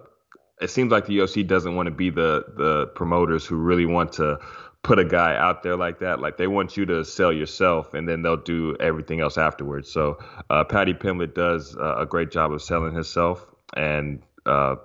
[0.60, 4.12] it seems like the UFC doesn't want to be the the promoters who really want
[4.14, 4.38] to
[4.82, 6.20] put a guy out there like that.
[6.20, 9.90] Like they want you to sell yourself, and then they'll do everything else afterwards.
[9.90, 14.76] So uh, Paddy Pimblett does uh, a great job of selling himself, and uh,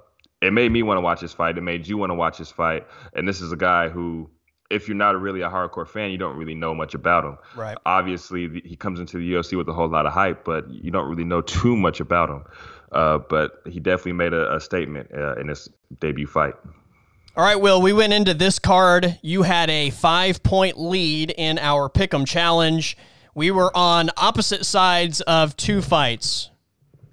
[0.42, 1.58] it made me want to watch his fight.
[1.58, 2.86] It made you want to watch his fight.
[3.14, 4.30] And this is a guy who,
[4.70, 7.38] if you're not really a hardcore fan, you don't really know much about him.
[7.56, 7.78] Right.
[7.86, 11.10] Obviously, he comes into the UFC with a whole lot of hype, but you don't
[11.10, 12.44] really know too much about him.
[12.92, 16.54] Uh, but he definitely made a, a statement uh, in his debut fight.
[17.38, 19.20] All right, Will, we went into this card.
[19.22, 22.96] You had a five point lead in our Pick'em challenge.
[23.34, 26.50] We were on opposite sides of two fights.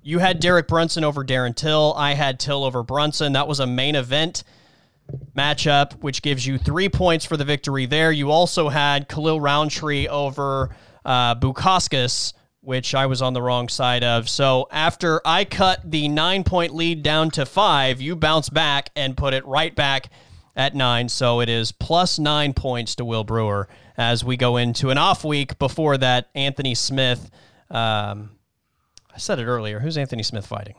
[0.00, 1.92] You had Derek Brunson over Darren Till.
[1.96, 3.32] I had Till over Brunson.
[3.32, 4.44] That was a main event
[5.36, 8.12] matchup, which gives you three points for the victory there.
[8.12, 10.70] You also had Khalil Rountree over
[11.04, 11.34] uh.
[12.62, 14.28] Which I was on the wrong side of.
[14.28, 19.16] So after I cut the nine point lead down to five, you bounce back and
[19.16, 20.10] put it right back
[20.56, 21.08] at nine.
[21.08, 25.24] So it is plus nine points to Will Brewer as we go into an off
[25.24, 26.30] week before that.
[26.34, 27.30] Anthony Smith.
[27.70, 28.30] Um,
[29.14, 29.80] I said it earlier.
[29.80, 30.76] Who's Anthony Smith fighting?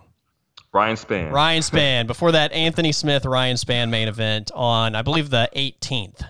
[0.72, 1.32] Ryan Spann.
[1.32, 2.08] Ryan Spann.
[2.08, 6.28] Before that, Anthony Smith, Ryan Spann main event on, I believe, the 18th.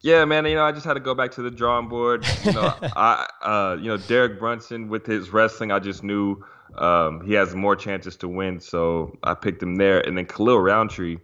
[0.00, 0.46] Yeah, man.
[0.46, 2.24] You know, I just had to go back to the drawing board.
[2.44, 6.44] You know, I, uh, you know, Derek Brunson with his wrestling, I just knew
[6.76, 10.00] um, he has more chances to win, so I picked him there.
[10.00, 11.18] And then Khalil Rountree.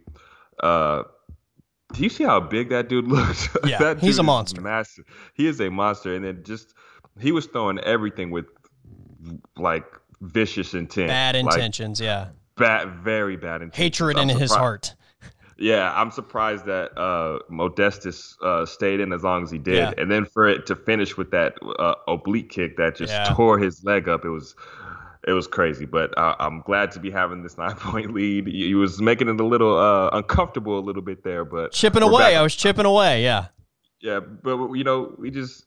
[0.61, 1.03] Uh,
[1.93, 3.47] do you see how big that dude looks?
[3.65, 4.61] Yeah, that he's a monster.
[4.61, 5.05] Massive.
[5.33, 6.73] He is a monster, and then just
[7.19, 8.45] he was throwing everything with
[9.57, 9.85] like
[10.21, 12.01] vicious intent, bad like, intentions.
[12.01, 13.77] Yeah, bad, very bad intentions.
[13.77, 14.94] Hatred in his heart.
[15.57, 19.93] Yeah, I'm surprised that uh, Modestas uh, stayed in as long as he did, yeah.
[19.97, 23.33] and then for it to finish with that uh, oblique kick that just yeah.
[23.33, 24.53] tore his leg up, it was
[25.25, 25.85] it was crazy.
[25.85, 28.47] But uh, I'm glad to be having this nine point lead.
[28.47, 32.23] He was making it a little uh, uncomfortable a little bit there, but chipping away.
[32.23, 32.35] Back.
[32.35, 33.23] I was chipping away.
[33.23, 33.47] Yeah.
[34.01, 35.65] Yeah, but you know, we just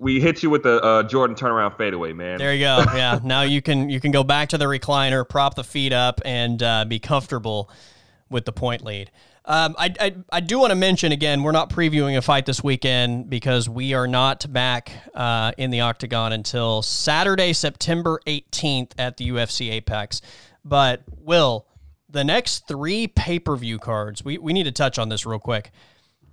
[0.00, 2.38] we hit you with the uh, Jordan turnaround fadeaway, man.
[2.38, 2.84] There you go.
[2.92, 3.20] Yeah.
[3.24, 6.60] now you can you can go back to the recliner, prop the feet up, and
[6.60, 7.70] uh, be comfortable
[8.32, 9.10] with the point lead.
[9.44, 12.62] Um, I, I, I do want to mention again, we're not previewing a fight this
[12.62, 19.16] weekend because we are not back uh, in the octagon until Saturday, September 18th at
[19.16, 20.20] the UFC Apex.
[20.64, 21.66] But Will,
[22.08, 25.40] the next three pay per view cards, we, we need to touch on this real
[25.40, 25.72] quick.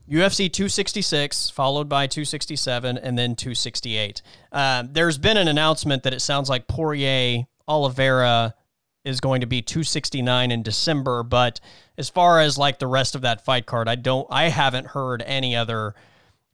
[0.09, 4.21] UFC 266, followed by 267, and then 268.
[4.51, 8.55] Um, there's been an announcement that it sounds like Poirier Oliveira
[9.05, 11.59] is going to be 269 in December, but
[11.97, 15.23] as far as like the rest of that fight card, I don't, I haven't heard
[15.25, 15.95] any other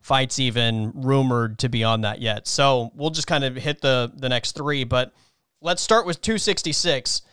[0.06, 2.48] fights even rumored to be on that yet.
[2.48, 5.14] So we'll just kind of hit the the next three, but
[5.62, 7.24] let's start with 266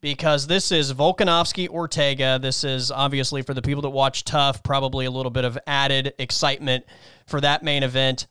[0.00, 2.38] because this is Volkanovski Ortega.
[2.40, 6.14] This is obviously for the people that watch TUF, probably a little bit of added
[6.18, 6.84] excitement
[7.26, 8.28] for that main event.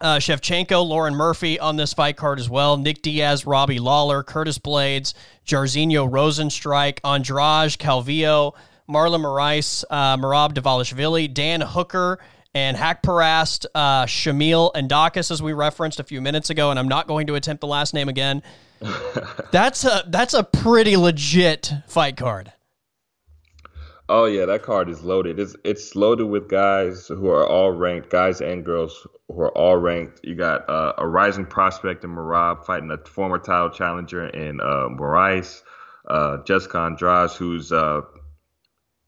[0.00, 2.76] Uh, Shevchenko, Lauren Murphy on this fight card as well.
[2.76, 5.14] Nick Diaz, Robbie Lawler, Curtis Blaydes,
[5.46, 8.54] Jairzinho Rozenstruik, Andrade Calvillo,
[8.88, 12.18] Marlon Moraes, uh, Merab Dvalishvili, Dan Hooker,
[12.54, 16.70] and Haqparast, uh, Shamil and Daukaus, as we referenced a few minutes ago.
[16.70, 18.42] And I'm not going to attempt the last name again.
[19.50, 22.52] that's a that's a pretty legit fight card.
[24.08, 25.40] Oh yeah, that card is loaded.
[25.40, 29.76] It's it's loaded with guys who are all ranked, guys and girls who are all
[29.76, 30.20] ranked.
[30.22, 34.88] You got uh, a rising prospect in Merab fighting a former title challenger in uh,
[34.88, 35.62] Moraes.
[36.08, 38.02] Uh, Jessica Andrade, who's uh,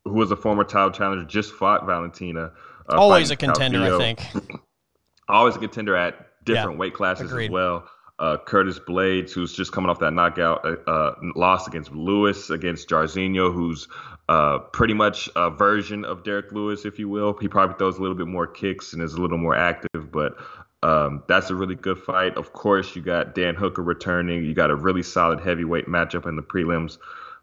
[0.04, 2.52] who was a former title challenger, just fought Valentina.
[2.90, 4.00] Uh, Always a contender, Calvillo.
[4.00, 4.61] I think.
[5.28, 7.46] Always a contender at different yeah, weight classes agreed.
[7.46, 11.92] as well uh, Curtis Blaydes, who's just coming off that knockout uh, uh, loss against
[11.92, 13.87] Lewis, against Jairzinho, who's
[14.29, 17.37] uh, pretty much a version of Derrick Lewis, if you will.
[17.41, 20.37] He probably throws a little bit more kicks and is a little more active, but
[20.83, 22.37] um, that's a really good fight.
[22.37, 24.45] Of course, you got Dan Hooker returning.
[24.45, 26.99] You got a really solid heavyweight matchup in the prelims.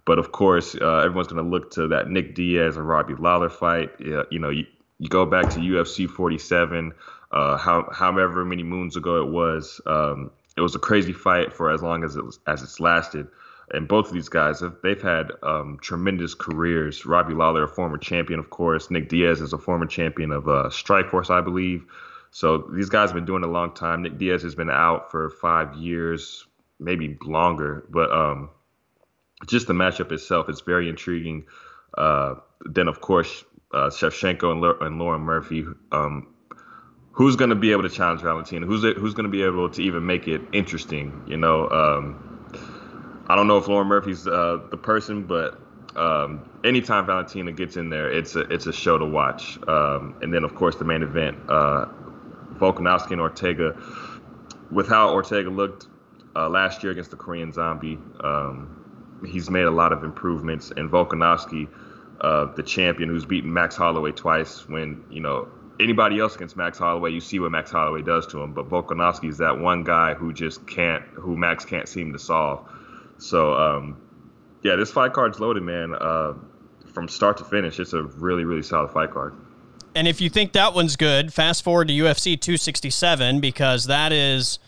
[0.05, 3.49] But of course, uh, everyone's going to look to that Nick Diaz and Robbie Lawler
[3.49, 3.91] fight.
[3.99, 4.65] you know, you,
[4.99, 6.93] you go back to UFC 47,
[7.31, 9.81] uh, how, however many moons ago it was.
[9.87, 13.27] Um, it was a crazy fight for as long as it was, as it's lasted.
[13.71, 17.05] And both of these guys, have they've had um, tremendous careers.
[17.05, 18.91] Robbie Lawler, a former champion, of course.
[18.91, 21.85] Nick Diaz is a former champion of uh, Strikeforce, I believe.
[22.31, 24.03] So these guys have been doing a long time.
[24.03, 26.45] Nick Diaz has been out for five years,
[26.79, 27.85] maybe longer.
[27.89, 28.49] But um,
[29.47, 31.45] just the matchup itself is very intriguing.
[31.97, 35.65] Uh, then, of course, uh, Shevchenko and, and Lauren Murphy.
[35.91, 36.27] Um,
[37.11, 38.65] who's going to be able to challenge Valentina?
[38.65, 41.23] Who's it, who's going to be able to even make it interesting?
[41.25, 42.34] You know, um,
[43.27, 45.59] I don't know if Lauren Murphy's uh, the person, but
[45.95, 49.57] um, anytime Valentina gets in there, it's a it's a show to watch.
[49.67, 51.85] Um, and then of course the main event, uh,
[52.55, 53.75] Volkanovski and Ortega.
[54.71, 55.87] With how Ortega looked
[56.35, 60.71] uh, last year against the Korean Zombie, um, he's made a lot of improvements.
[60.75, 61.67] And Volkanovski,
[62.21, 65.47] uh, the champion who's beaten Max Holloway twice, when you know
[65.79, 68.53] anybody else against Max Holloway, you see what Max Holloway does to him.
[68.53, 72.67] But Volkanovski is that one guy who just can't, who Max can't seem to solve.
[73.17, 74.01] So, um,
[74.63, 75.93] yeah, this fight card's loaded, man.
[75.93, 76.33] Uh,
[76.93, 79.35] from start to finish, it's a really, really solid fight card.
[79.95, 84.59] And if you think that one's good, fast forward to UFC 267 because that is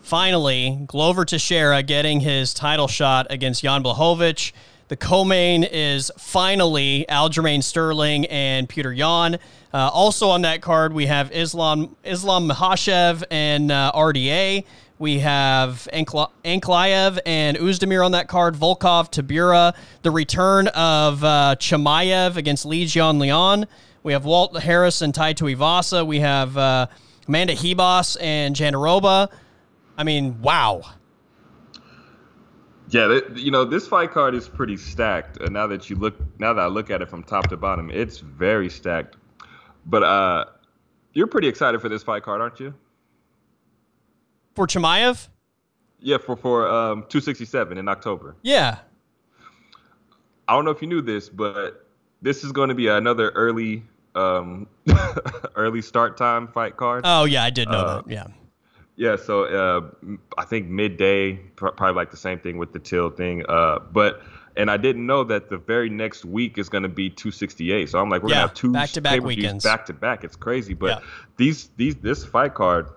[0.00, 4.52] finally Glover Teixeira getting his title shot against Jan Blachowicz.
[4.88, 9.34] The co-main is finally Aljamain Sterling and Peter Yan.
[9.74, 14.64] Uh, also on that card, we have Islam Islam Makhachev and uh, RDA.
[14.98, 18.54] We have Ankalaev and Oezdemir on that card.
[18.54, 19.74] Volkov, Tybura.
[20.02, 23.66] The return of uh, Chimaev against Jian Lian.
[24.02, 26.06] We have Walt Harris and Tai Tuivasa.
[26.06, 26.86] We have uh,
[27.28, 29.30] Amanda Ribas and Jandiroba.
[29.98, 30.82] I mean, wow.
[32.88, 35.40] Yeah, you know this fight card is pretty stacked.
[35.40, 37.90] Uh, now that you look, now that I look at it from top to bottom,
[37.90, 39.16] it's very stacked.
[39.86, 40.44] But uh,
[41.12, 42.74] you're pretty excited for this fight card, aren't you?
[44.56, 45.28] For Chimaev?
[46.00, 48.36] Yeah, for for um, 267 in October.
[48.42, 48.78] Yeah.
[50.48, 51.86] I don't know if you knew this, but
[52.22, 53.82] this is going to be another early
[54.14, 54.66] um,
[55.56, 57.02] early start time fight card.
[57.04, 58.10] Oh yeah, I did know uh, that.
[58.10, 58.26] Yeah.
[58.98, 63.44] Yeah, so uh, I think midday, probably like the same thing with the till thing.
[63.46, 64.22] Uh, but
[64.56, 67.90] and I didn't know that the very next week is going to be 268.
[67.90, 70.24] So I'm like, we're yeah, gonna have two back to back weekends, back to back.
[70.24, 71.08] It's crazy, but yeah.
[71.36, 72.88] these these this fight card,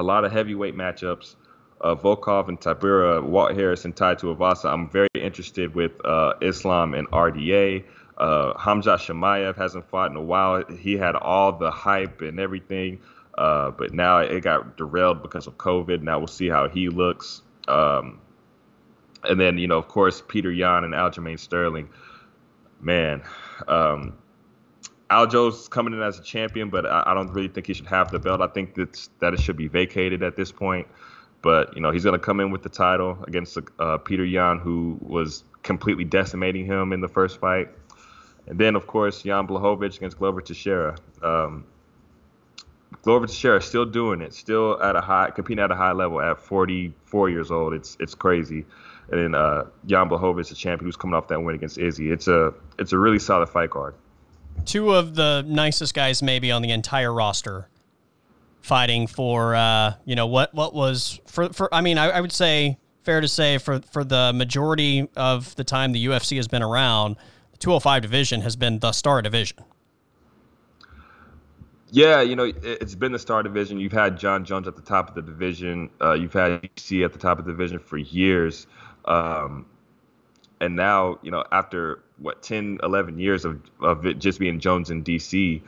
[0.00, 1.36] a lot of heavyweight matchups.
[1.82, 4.70] Uh, Volkov and Tybura, Walt Harris and Tai Tuivasa.
[4.70, 7.84] I'm very interested with uh, Islam and RDA.
[8.18, 10.64] Uh, Khamzat Chimaev hasn't fought in a while.
[10.66, 13.00] He had all the hype and everything.
[13.38, 16.02] Uh, but now it got derailed because of COVID.
[16.02, 17.42] Now we'll see how he looks.
[17.68, 18.20] Um,
[19.24, 21.88] and then, you know, of course, Peter Yan and Aljamain Sterling.
[22.82, 23.22] Man,
[23.68, 24.14] um,
[25.10, 28.10] Aljo's coming in as a champion, but I, I, don't really think he should have
[28.10, 28.40] the belt.
[28.40, 30.86] I think that that it should be vacated at this point.
[31.42, 34.58] But you know, he's going to come in with the title against uh, Peter Yan,
[34.58, 37.68] who was completely decimating him in the first fight.
[38.46, 40.96] And then, of course, Jan Blachowicz against Glover Teixeira.
[41.22, 41.64] Um,
[43.02, 46.20] Glover Teixeira is still doing it, still at a high, competing at a high level
[46.20, 47.74] at 44 years old.
[47.74, 48.64] It's it's crazy.
[49.10, 52.10] And then uh, Jan Blachowicz, a champion who's coming off that win against Izzy.
[52.10, 53.94] It's a it's a really solid fight card.
[54.64, 57.68] Two of the nicest guys maybe on the entire roster
[58.60, 62.32] fighting for uh, you know what what was for for I mean I, I would
[62.32, 66.62] say fair to say for for the majority of the time the UFC has been
[66.62, 67.16] around,
[67.52, 69.58] the 205 division has been the star division.
[71.92, 73.80] Yeah, you know, it's been the star division.
[73.80, 75.90] You've had Jon Jones at the top of the division.
[76.00, 78.68] Uh, you've had DC at the top of the division for years.
[79.06, 79.66] Um,
[80.60, 84.90] and now, you know, after what 10, 11 years of, of it just being Jones
[84.90, 85.62] in DC,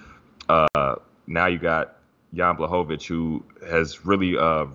[0.49, 1.97] uh, now you got
[2.35, 4.67] Jan Blachowicz, who has really uh,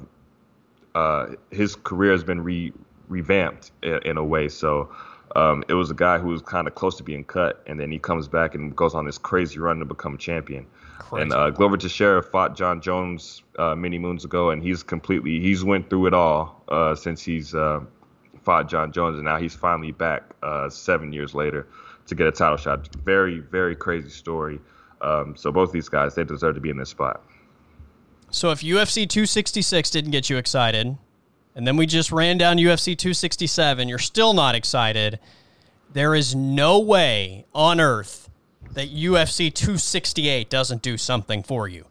[0.95, 2.73] uh, his career has been re,
[3.07, 4.49] revamped in, in, a way.
[4.49, 4.89] So
[5.35, 7.91] um, it was a guy who was kind of close to being cut, and then
[7.91, 10.65] he comes back and goes on this crazy run to become champion.
[10.97, 11.21] Crazy.
[11.23, 15.63] And uh, Glover Teixeira fought Jon Jones uh, many moons ago, and he's completely he's
[15.63, 17.81] went through it all uh, since he's uh,
[18.47, 21.67] fought Jon Jones, and now he's finally back uh, seven years later
[22.05, 22.95] to get a title shot.
[23.03, 24.57] Very very crazy story.
[25.01, 27.21] Um, so both these guys they deserve to be in this spot.
[28.31, 30.97] So if UFC 266 didn't get you excited,
[31.55, 35.19] and then we just ran down UFC 267, you're still not excited.
[35.91, 38.29] There is no way on earth
[38.71, 41.85] that UFC 268 doesn't do something for you.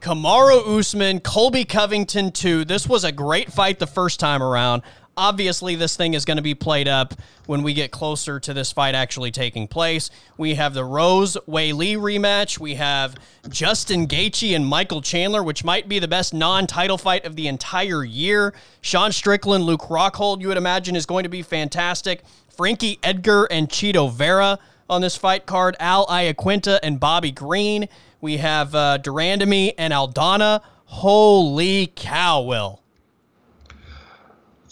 [0.00, 2.64] Kamaru Usman, Colby Covington 2.
[2.64, 4.82] This was a great fight the first time around.
[5.20, 7.12] Obviously, this thing is going to be played up
[7.44, 10.08] when we get closer to this fight actually taking place.
[10.38, 12.58] We have the Rose Weili rematch.
[12.58, 13.16] We have
[13.50, 18.02] Justin Gaethje and Michael Chandler, which might be the best non-title fight of the entire
[18.02, 18.54] year.
[18.80, 22.22] Sean Strickland, Luke Rockhold, you would imagine, is going to be fantastic.
[22.48, 24.58] Frankie Edgar and Chito Vera
[24.88, 27.90] on this fight card Al Iaquinta and Bobby Green.
[28.22, 30.62] We have uh, de Randamie and Aldana.
[30.86, 32.79] Holy cow, Will.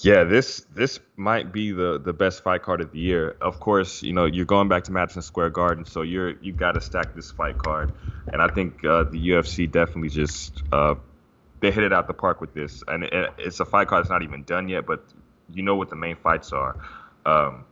[0.00, 3.36] Yeah, this this might be the the best fight card of the year.
[3.40, 6.72] Of course, you know you're going back to Madison Square Garden, so you're you got
[6.72, 7.92] to stack this fight card,
[8.32, 10.94] and I think uh, the UFC definitely just uh,
[11.60, 14.10] they hit it out the park with this, and it, it's a fight card that's
[14.10, 15.02] not even done yet, but
[15.52, 16.76] you know what the main fights are.
[17.26, 17.64] Um,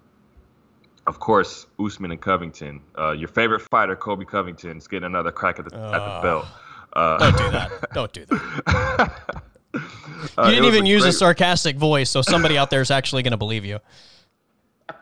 [1.07, 2.81] of course, Usman and Covington.
[2.99, 6.47] Uh, your favorite fighter, Colby Covington, is getting another crack at the, at the belt.
[6.93, 7.93] Uh, don't do that.
[7.95, 9.43] Don't do that.
[10.37, 11.11] Uh, you didn't even a use great...
[11.11, 13.79] a sarcastic voice, so somebody out there is actually going to believe you.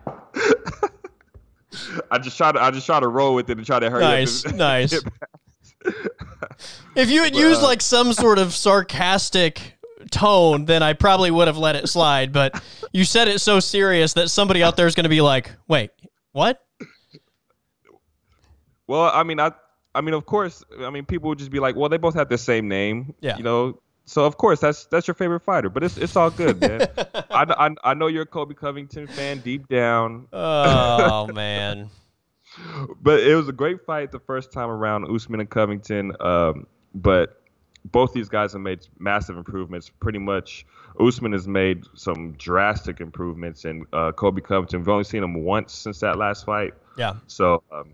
[2.11, 4.01] I just try to I just try to roll with it and try to hurry.
[4.01, 5.01] Nice, nice.
[6.95, 9.77] if you had used uh, like some sort of sarcastic
[10.11, 12.33] tone, then I probably would have let it slide.
[12.33, 12.63] But
[12.93, 15.91] you said it so serious that somebody out there is going to be like, "Wait,
[16.33, 16.63] what?"
[18.87, 19.53] Well, I mean, I,
[19.95, 22.29] I mean, of course, I mean, people would just be like, "Well, they both have
[22.29, 23.37] the same name." Yeah.
[23.37, 26.61] You know, so of course that's that's your favorite fighter, but it's it's all good,
[26.61, 26.89] man.
[27.31, 30.29] I, I, I know you're a Colby Covington fan deep down.
[30.33, 31.91] Oh man.
[33.03, 36.13] but it was a great fight the first time around, Usman and Covington.
[36.21, 37.41] Um, but
[37.85, 39.91] both these guys have made massive improvements.
[40.01, 40.67] Pretty much,
[41.01, 44.81] Usman has made some drastic improvements, and uh, Colby Covington.
[44.81, 46.75] We've only seen him once since that last fight.
[46.97, 47.15] Yeah.
[47.27, 47.93] So um,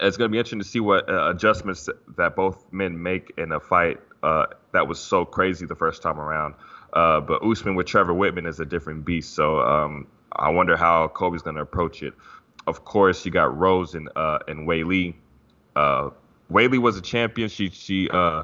[0.00, 3.52] it's going to be interesting to see what uh, adjustments that both men make in
[3.52, 6.54] a fight uh, that was so crazy the first time around.
[6.92, 9.34] Uh, but Usman with Trevor Wittman is a different beast.
[9.34, 12.14] So um, I wonder how Colby's going to approach it.
[12.66, 15.14] Of course, you got Rose and uh, and Weili.
[15.76, 16.10] Uh,
[16.50, 17.48] Weili was a champion.
[17.48, 18.42] She she uh,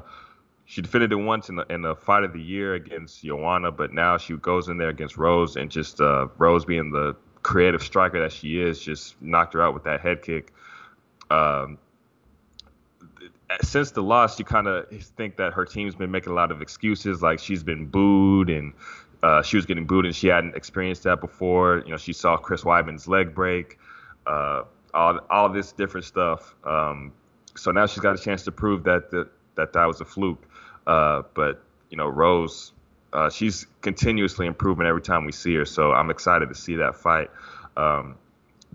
[0.65, 3.93] she defended it once in the in the fight of the year against Joanna, but
[3.93, 8.19] now she goes in there against Rose and just uh, Rose being the creative striker
[8.19, 10.51] that she is, just knocked her out with that head kick.
[11.29, 11.77] Um,
[13.61, 16.61] since the loss, you kind of think that her team's been making a lot of
[16.61, 18.73] excuses, like she's been booed and
[19.23, 21.81] uh, she was getting booed and she hadn't experienced that before.
[21.85, 23.79] You know, she saw Chris Weidman's leg break,
[24.27, 26.55] uh, all all this different stuff.
[26.63, 27.11] Um,
[27.55, 30.43] so now she's got a chance to prove that the, that that was a fluke.
[30.87, 32.73] Uh, but you know, Rose,
[33.13, 35.65] uh, she's continuously improving every time we see her.
[35.65, 37.29] So I'm excited to see that fight.
[37.77, 38.15] Um,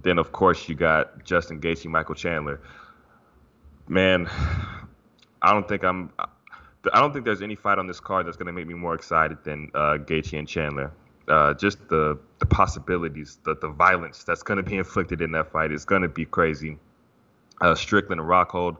[0.03, 2.61] then of course you got Justin Gaethje, Michael Chandler.
[3.91, 4.31] Man,
[5.43, 6.13] I don't think I'm.
[6.21, 8.95] I don't think there's any fight on this card that's going to make me more
[8.95, 10.93] excited than uh, Gaethje and Chandler.
[11.27, 15.51] Uh, just the the possibilities, the the violence that's going to be inflicted in that
[15.51, 16.79] fight is going to be crazy.
[17.61, 18.77] Uh, Strickland and Rockhold.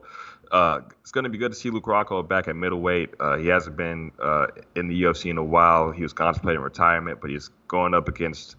[0.49, 3.09] Uh, it's going to be good to see Luke Rockhold back at middleweight.
[3.19, 4.47] Uh, he hasn't been uh,
[4.77, 5.91] in the UFC in a while.
[5.91, 8.55] He was contemplating retirement, but he's going up against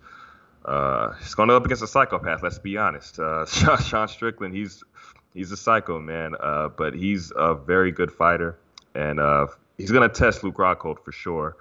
[0.66, 2.42] uh, he's going up against a psychopath.
[2.42, 3.18] Let's be honest.
[3.18, 4.84] Uh, Sean Strickland, he's
[5.34, 8.58] he's a psycho man, uh, but he's a very good fighter,
[8.94, 9.46] and uh,
[9.78, 11.56] he's going to test Luke Rockhold for sure.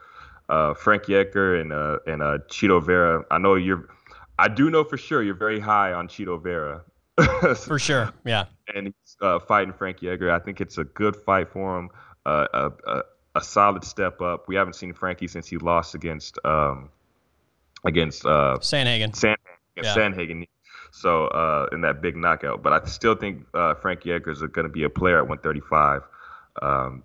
[0.49, 3.23] Uh, Frankie Edgar and uh, and uh, Chito Vera.
[3.31, 3.87] I know you're.
[4.37, 6.83] I do know for sure you're very high on Chito Vera.
[7.55, 8.45] for sure, yeah.
[8.73, 10.31] And he's uh, fighting Frankie Edgar.
[10.31, 11.89] I think it's a good fight for him.
[12.25, 13.01] Uh, a, a,
[13.35, 14.47] a solid step up.
[14.47, 16.89] We haven't seen Frankie since he lost against um,
[17.85, 19.13] against uh, Sanhagen.
[19.75, 19.95] Yeah.
[19.95, 20.47] Sandhagen.
[20.91, 24.67] So uh, in that big knockout, but I still think uh, Frankie Edgar is going
[24.67, 26.01] to be a player at 135.
[26.61, 27.03] Um,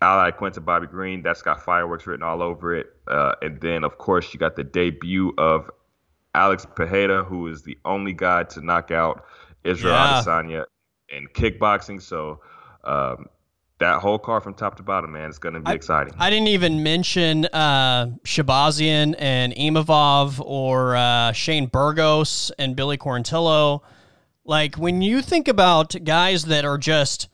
[0.00, 2.94] Al Iaquinta Bobby Green, that's got fireworks written all over it.
[3.06, 5.70] Uh, and then, of course, you got the debut of
[6.34, 9.24] Alex Pereira, who is the only guy to knock out
[9.64, 10.22] Israel yeah.
[10.22, 10.64] Adesanya
[11.08, 12.00] in kickboxing.
[12.00, 12.40] So
[12.84, 13.26] um,
[13.78, 16.12] that whole car from top to bottom, man, it's going to be I, exciting.
[16.18, 23.82] I didn't even mention uh, Shahbazyan and Imavov or uh, Shane Burgos and Billy Quarantillo.
[24.44, 27.28] Like when you think about guys that are just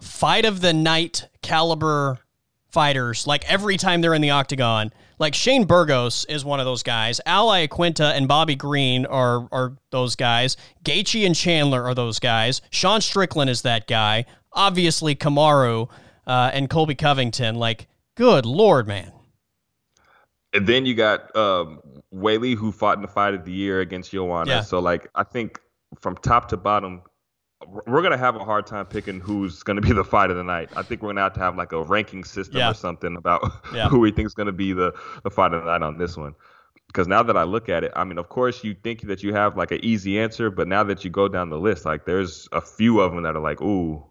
[0.00, 2.18] fight of the night caliber
[2.70, 6.82] fighters, like every time they're in the octagon, like Shane Burgos is one of those
[6.82, 7.20] guys.
[7.26, 10.56] Al Iaquinta and Bobby Green are are those guys.
[10.84, 12.62] Gaethje and Chandler are those guys.
[12.70, 15.88] Sean Strickland is that guy obviously Kamaru
[16.26, 17.56] uh, and Colby Covington.
[17.56, 19.12] Like, good lord, man.
[20.52, 21.80] And then you got um,
[22.14, 24.50] Weili, who fought in the fight of the year against Joanna.
[24.50, 24.60] Yeah.
[24.60, 25.58] So, like, I think
[25.98, 27.02] from top to bottom,
[27.86, 30.70] we're gonna have a hard time picking who's gonna be the fight of the night.
[30.76, 32.70] I think we're gonna have to have like a ranking system yeah.
[32.70, 33.42] or something about
[33.74, 33.88] yeah.
[33.88, 34.92] who we think is gonna be the
[35.22, 36.34] the fight of the night on this one.
[36.88, 39.32] Because now that I look at it, I mean, of course you think that you
[39.32, 42.48] have like an easy answer, but now that you go down the list, like there's
[42.52, 44.04] a few of them that are like, ooh,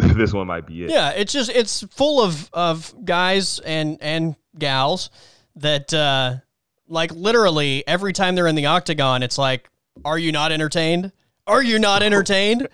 [0.16, 0.90] this one might be it.
[0.90, 5.10] Yeah, it's just it's full of of guys and and gals
[5.56, 6.36] that uh
[6.88, 9.68] like literally every time they're in the octagon, it's like,
[10.04, 11.12] are you not entertained?
[11.46, 12.68] Are you not entertained?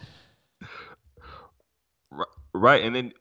[2.54, 3.12] right, and then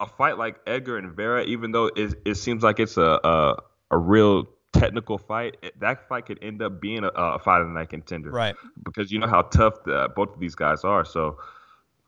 [0.00, 3.56] a fight like Edgar and Vera, even though it, it seems like it's a a,
[3.90, 7.72] a real technical fight, that fight could end up being a, a fight of the
[7.72, 8.30] night contender.
[8.30, 8.54] Right.
[8.84, 11.04] Because you know how tough the, both of these guys are.
[11.04, 11.38] So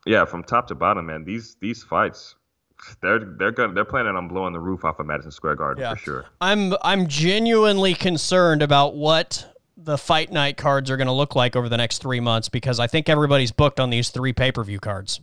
[0.06, 2.36] yeah, from top to bottom, man, these these fights,
[3.02, 5.94] they're they're gonna they're planning on blowing the roof off of Madison Square Garden yeah.
[5.94, 6.24] for sure.
[6.40, 9.46] I'm I'm genuinely concerned about what
[9.76, 12.78] the fight night cards are going to look like over the next three months because
[12.78, 15.20] I think everybody's booked on these three pay per view cards.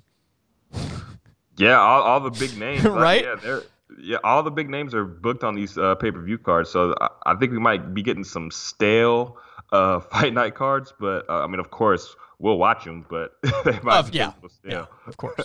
[1.57, 3.23] Yeah, all, all the big names, right?
[3.23, 3.63] yeah, they're
[3.99, 6.69] yeah, all the big names are booked on these uh, pay per view cards.
[6.69, 9.37] So I, I, think we might be getting some stale
[9.71, 13.31] uh, fight night cards, but uh, I mean, of course we'll watch them, but
[13.65, 14.33] uh, yeah,
[14.63, 15.39] yeah, of course.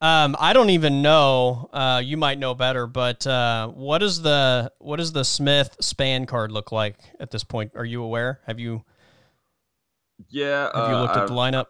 [0.00, 1.70] Um, I don't even know.
[1.72, 6.26] Uh, you might know better, but uh, what does the what does the Smith Spann
[6.26, 7.72] card look like at this point?
[7.76, 8.40] Are you aware?
[8.46, 8.82] Have you?
[10.28, 10.70] Yeah.
[10.74, 11.66] Have you looked at the lineup?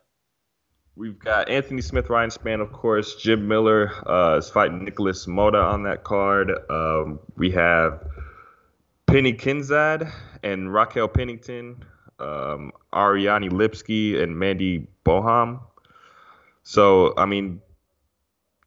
[0.95, 3.17] We've got Anthony Smith, Ryan Spann, of course.
[3.17, 6.51] Jim Miller uh, is fighting Nikolas Motta on that card.
[6.71, 8.07] Um, we have
[9.07, 10.11] Pannie Kianzad
[10.43, 11.85] and Raquel Pennington,
[12.23, 15.61] um, Ariane Lipski and Mandy Böhm.
[16.63, 17.61] So, I mean,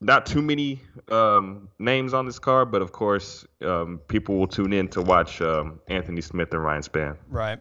[0.01, 4.74] not too many um, names on this card, but of course, um, people will tune
[4.74, 7.18] in to watch um, Anthony Smith and Ryan Spann.
[7.30, 7.60] Right.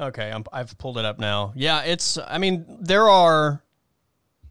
[0.00, 1.52] Okay, i have pulled it up now.
[1.56, 2.18] Yeah, it's.
[2.18, 3.64] I mean, there are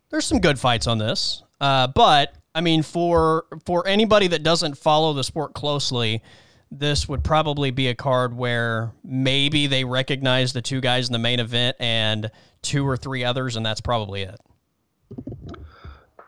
[0.10, 4.78] there's some good fights on this, uh, but I mean, for for anybody that doesn't
[4.78, 6.22] follow the sport closely,
[6.72, 11.20] this would probably be a card where maybe they recognize the two guys in the
[11.20, 14.39] main event and two or three others, and that's probably it.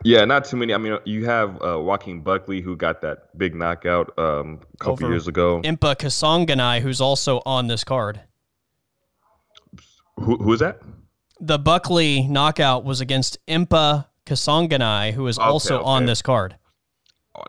[0.03, 0.73] Yeah, not too many.
[0.73, 5.05] I mean, you have uh, Joaquin Buckley who got that big knockout um, a couple
[5.05, 5.61] Over years ago.
[5.63, 8.21] Impa Kasanganay, who's also on this card.
[10.17, 10.81] Who who is that?
[11.41, 15.85] The Buckley knockout was against Impa Kasanganay, who is okay, also okay.
[15.85, 16.55] on this card.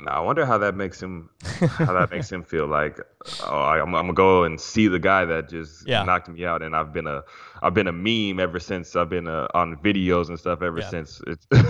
[0.00, 2.98] Now I wonder how that makes him how that makes him feel like
[3.44, 6.02] oh I'm, I'm, gonna go and see the guy that just yeah.
[6.02, 7.22] knocked me out and I've been a
[7.62, 10.88] I've been a meme ever since I've been uh, on videos and stuff ever yeah.
[10.88, 11.62] since it's and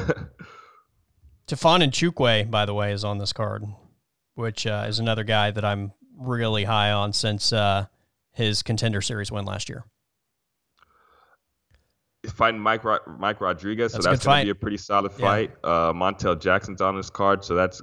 [1.93, 3.65] Nchukwi by the way is on this card
[4.35, 7.87] which uh, is another guy that I'm really high on since uh,
[8.33, 9.85] his contender series win last year
[12.29, 12.85] fighting Mike
[13.19, 15.53] Mike Rodriguez, that's so that's going to be a pretty solid fight.
[15.65, 15.71] Yeah.
[15.71, 17.81] Uh, Montel Jackson's on this card, so that's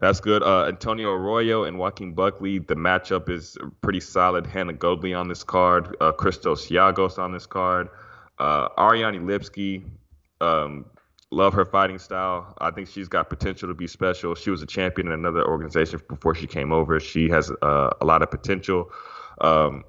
[0.00, 0.42] that's good.
[0.42, 4.46] Uh, Antonio Arroyo and Joaquin Buckley, the matchup is pretty solid.
[4.46, 7.88] Hannah Goldy on this card, uh, Christos Giagos on this card,
[8.38, 9.84] uh, Ariane Lipski.
[10.40, 10.86] Um,
[11.30, 12.54] love her fighting style.
[12.58, 14.34] I think she's got potential to be special.
[14.34, 17.00] She was a champion in another organization before she came over.
[17.00, 18.90] She has uh, a lot of potential.
[19.40, 19.84] Um,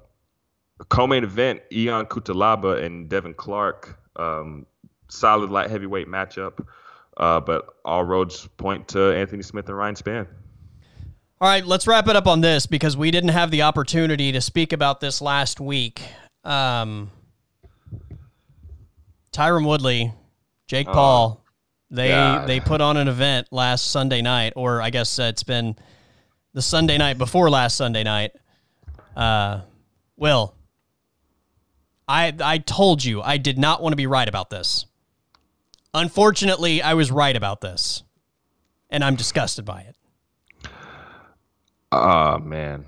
[0.88, 3.98] co-main event, Ion Cutelaba and Devin Clark.
[4.16, 4.66] Um,
[5.08, 6.64] solid light heavyweight matchup,
[7.16, 10.26] uh, but all roads point to Anthony Smith and Ryan Spann.
[11.40, 14.42] All right, let's wrap it up on this because we didn't have the opportunity to
[14.42, 16.02] speak about this last week.
[16.44, 17.10] Um,
[19.32, 20.12] Tyron Woodley,
[20.66, 21.44] Jake uh, Paul,
[21.90, 22.46] they God.
[22.46, 25.76] they put on an event last Sunday night, or I guess it's been
[26.52, 28.32] the Sunday night before last Sunday night.
[29.16, 29.62] Uh,
[30.16, 30.54] Will,
[32.06, 34.84] I I told you I did not want to be right about this.
[35.94, 38.02] Unfortunately, I was right about this.
[38.90, 39.96] And I'm disgusted by it.
[41.92, 42.86] Oh man.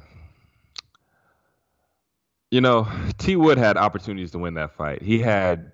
[2.50, 2.86] You know,
[3.18, 5.00] T Wood had opportunities to win that fight.
[5.00, 5.72] He had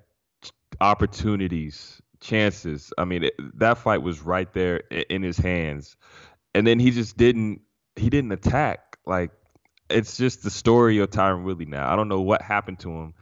[0.80, 2.92] opportunities, chances.
[2.98, 4.78] I mean, it, that fight was right there
[5.10, 5.96] in his hands.
[6.54, 7.62] And then he just didn't
[7.96, 8.98] he didn't attack.
[9.06, 9.30] Like
[9.90, 11.90] it's just the story of Tyron Woodley now.
[11.90, 13.14] I don't know what happened to him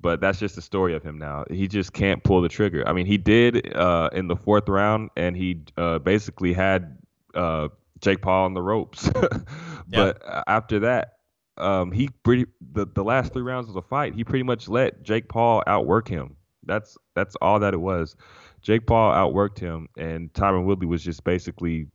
[0.00, 1.44] but that's just the story of him now.
[1.50, 2.86] He just can't pull the trigger.
[2.86, 6.98] I mean, he did uh, in the fourth round, and he uh, basically had
[7.34, 7.68] uh,
[8.00, 9.10] Jake Paul on the ropes.
[9.88, 10.42] but yeah.
[10.46, 11.14] after that,
[11.56, 15.02] um, he pretty the, the last three rounds of the fight, he pretty much let
[15.02, 16.36] Jake Paul outwork him.
[16.64, 18.14] That's that's all that it was.
[18.62, 21.88] Jake Paul outworked him, and Tyron Woodley was just basically.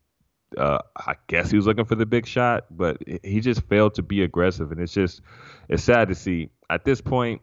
[0.55, 4.03] Uh, I guess he was looking for the big shot, but he just failed to
[4.03, 5.21] be aggressive, and it's just
[5.67, 6.51] it's sad to see.
[6.69, 7.41] At this point,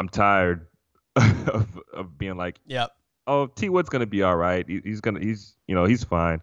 [0.00, 0.66] I'm tired
[1.16, 2.92] of, of being like, yep.
[3.26, 4.66] Oh, T Wood's gonna be all right.
[4.66, 6.40] He, he's gonna, he's, you know, he's fine.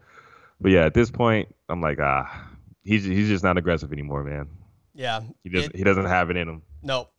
[0.62, 2.48] But yeah, at this point, I'm like, ah,
[2.84, 4.48] he's he's just not aggressive anymore, man.
[4.94, 6.62] Yeah, he doesn't it, he doesn't have it in him.
[6.84, 7.10] No,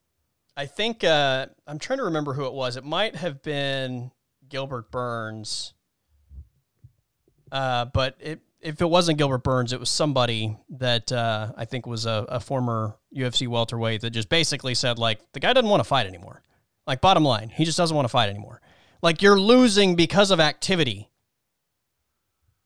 [0.57, 2.77] I think uh, I'm trying to remember who it was.
[2.77, 4.13] It might have been
[4.49, 5.75] Gilbert Burns,
[7.51, 11.87] uh, but it if it wasn't Gilbert Burns, it was somebody that uh, I think
[11.87, 15.81] was a, a, former UFC welterweight that just basically said like the guy doesn't want
[15.81, 16.43] to fight anymore.
[16.87, 18.61] Like bottom line, he just doesn't want to fight anymore.
[19.03, 21.11] Like you're losing because of activity.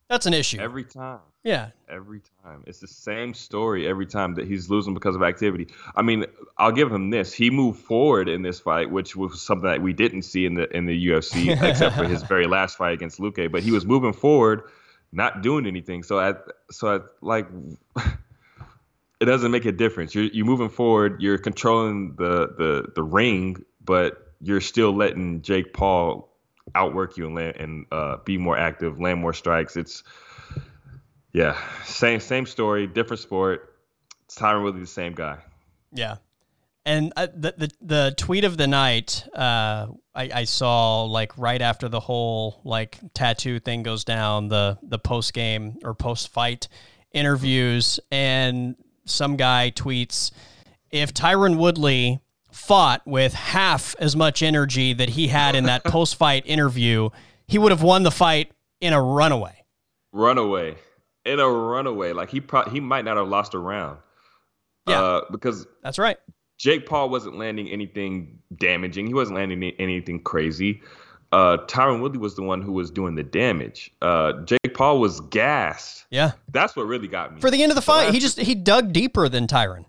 [0.09, 1.21] That's an issue every time.
[1.43, 5.67] Yeah, every time it's the same story every time that he's losing because of activity.
[5.97, 6.27] I mean,
[6.57, 9.93] I'll give him this: he moved forward in this fight, which was something that we
[9.93, 13.51] didn't see in the in the UFC, except for his very last fight against Luque.
[13.51, 14.63] But he was moving forward
[15.13, 16.03] not doing anything.
[16.03, 17.47] So at so at like
[19.21, 20.15] it doesn't make a difference.
[20.15, 21.23] You're you're moving forward.
[21.23, 26.29] You're controlling the the the ring, but you're still letting Jake Paul
[26.75, 29.77] outwork you and land, and uh, be more active, land more strikes.
[29.77, 30.03] It's
[31.33, 33.77] yeah, same same story, different sport.
[34.25, 35.39] It's Tyron Woodley, the same guy.
[35.93, 36.17] Yeah,
[36.85, 41.61] and uh, the, the the tweet of the night, uh, I, I saw like right
[41.63, 46.69] after the whole like tattoo thing goes down, the the post game or post fight
[47.13, 50.33] interviews, and some guy tweets,
[50.91, 52.21] "If Tyron Woodley
[52.51, 57.09] fought with half as much energy that he had in that post fight interview,
[57.47, 59.65] he would have won the fight in a runaway.
[60.13, 60.77] Runaway.
[61.25, 62.13] In a runaway.
[62.13, 63.99] Like he pro- he might not have lost a round.
[64.87, 65.01] Yeah.
[65.01, 66.19] Uh, because That's right.
[66.63, 69.09] Jake Paul wasn't landing anything damaging.
[69.09, 70.81] He wasn't landing anything crazy.
[71.33, 73.91] Uh, Tyron Woodley was the one who was doing the damage.
[74.01, 76.07] Uh, Jake Paul was gassed.
[76.11, 76.33] Yeah.
[76.53, 77.41] That's what really got me.
[77.41, 79.87] For the end of the fight, he just he dug deeper than Tyron.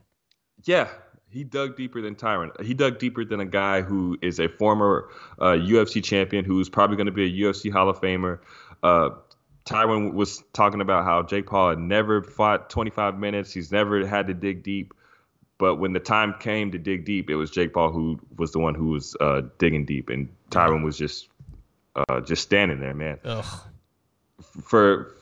[0.63, 0.87] Yeah,
[1.29, 2.59] he dug deeper than Tyron.
[2.65, 6.95] He dug deeper than a guy who is a former uh, UFC champion who's probably
[6.95, 8.39] going to be a UFC Hall of Famer.
[8.81, 9.11] Uh,
[9.65, 13.53] Tyron was talking about how Jake Paul had never fought 25 minutes.
[13.53, 14.91] He's never had to dig deep.
[15.57, 18.59] But when the time came to dig deep, it was Jake Paul who was the
[18.59, 21.29] one who was uh, digging deep, and Tyron was just
[21.95, 23.19] uh, just standing there, man.
[23.23, 23.45] Ugh.
[24.63, 25.13] For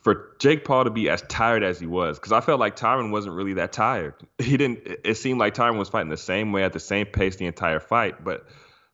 [0.00, 3.10] for Jake Paul to be as tired as he was, because I felt like Tyron
[3.12, 4.14] wasn't really that tired.
[4.38, 4.80] He didn't.
[5.04, 7.80] It seemed like Tyron was fighting the same way at the same pace the entire
[7.80, 8.46] fight, but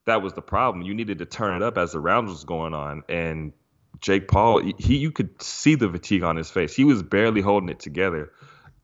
[0.05, 0.85] that was the problem.
[0.85, 3.53] You needed to turn it up as the rounds was going on, and
[4.01, 6.75] Jake Paul, he you could see the fatigue on his face.
[6.75, 8.33] He was barely holding it together,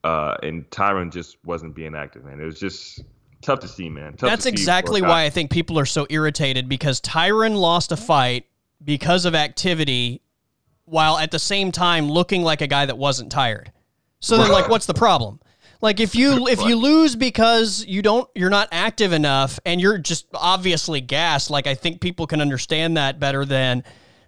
[0.05, 2.39] uh, and Tyron just wasn't being active, man.
[2.39, 3.03] It was just
[3.41, 4.13] tough to see, man.
[4.13, 8.47] Tough That's exactly why I think people are so irritated because Tyron lost a fight
[8.85, 10.21] because of activity
[10.85, 13.73] while at the same time looking like a guy that wasn't tired.
[14.21, 15.41] So then like what's the problem?
[15.81, 19.99] Like if you if you lose because you don't you're not active enough and you're
[19.99, 23.85] just obviously gassed, like I think people can understand that better than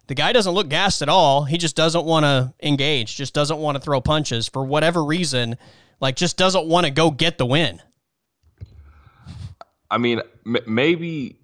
[0.06, 1.44] the guy doesn't look gassed at all.
[1.44, 5.56] He just doesn't want to engage, just doesn't want to throw punches for whatever reason,
[6.00, 7.82] like just doesn't want to go get the win.
[9.90, 11.38] I mean, m- maybe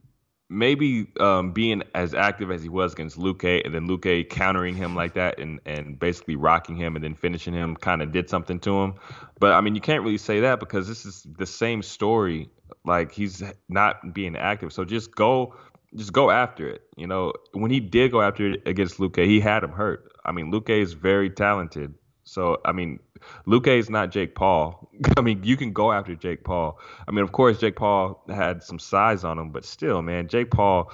[0.53, 4.95] maybe um, being as active as he was against Luque, and then Luque countering him
[4.95, 8.61] like that, and and basically rocking him and then finishing him, kind of did something
[8.61, 8.95] to him.
[9.41, 12.51] But I mean, you can't really say that because this is the same story.
[12.85, 15.55] Like he's not being active, so just go.
[15.95, 16.83] Just go after it.
[16.97, 20.13] You know, when he did go after it against Luque, he had him hurt.
[20.25, 21.95] I mean, Luque is very talented.
[22.25, 22.99] So, I mean,
[23.47, 24.91] Luque is not Jake Paul.
[25.17, 26.79] I mean, you can go after Jake Paul.
[27.07, 30.51] I mean, of course, Jake Paul had some size on him, but still, man, Jake
[30.51, 30.93] Paul,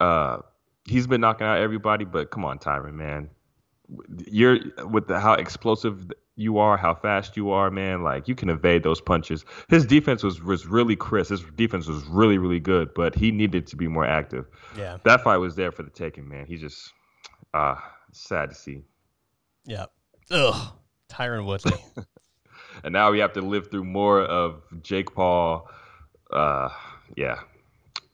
[0.00, 0.38] uh,
[0.84, 2.04] he's been knocking out everybody.
[2.04, 3.30] But come on, Tyron, man,
[4.26, 8.02] you're with the, how explosive you are, how fast you are, man.
[8.02, 9.44] Like you can evade those punches.
[9.68, 11.30] His defense was was really crisp.
[11.30, 14.46] His defense was really really good, but he needed to be more active.
[14.76, 14.98] Yeah.
[15.04, 16.46] That fight was there for the taking, man.
[16.46, 16.92] He just,
[17.54, 17.76] uh,
[18.12, 18.82] sad to see.
[19.64, 19.86] Yeah.
[20.30, 20.72] Ugh.
[21.08, 21.72] Tyron Woodley.
[22.84, 25.68] and now we have to live through more of Jake Paul.
[26.30, 26.68] Uh,
[27.16, 27.40] yeah,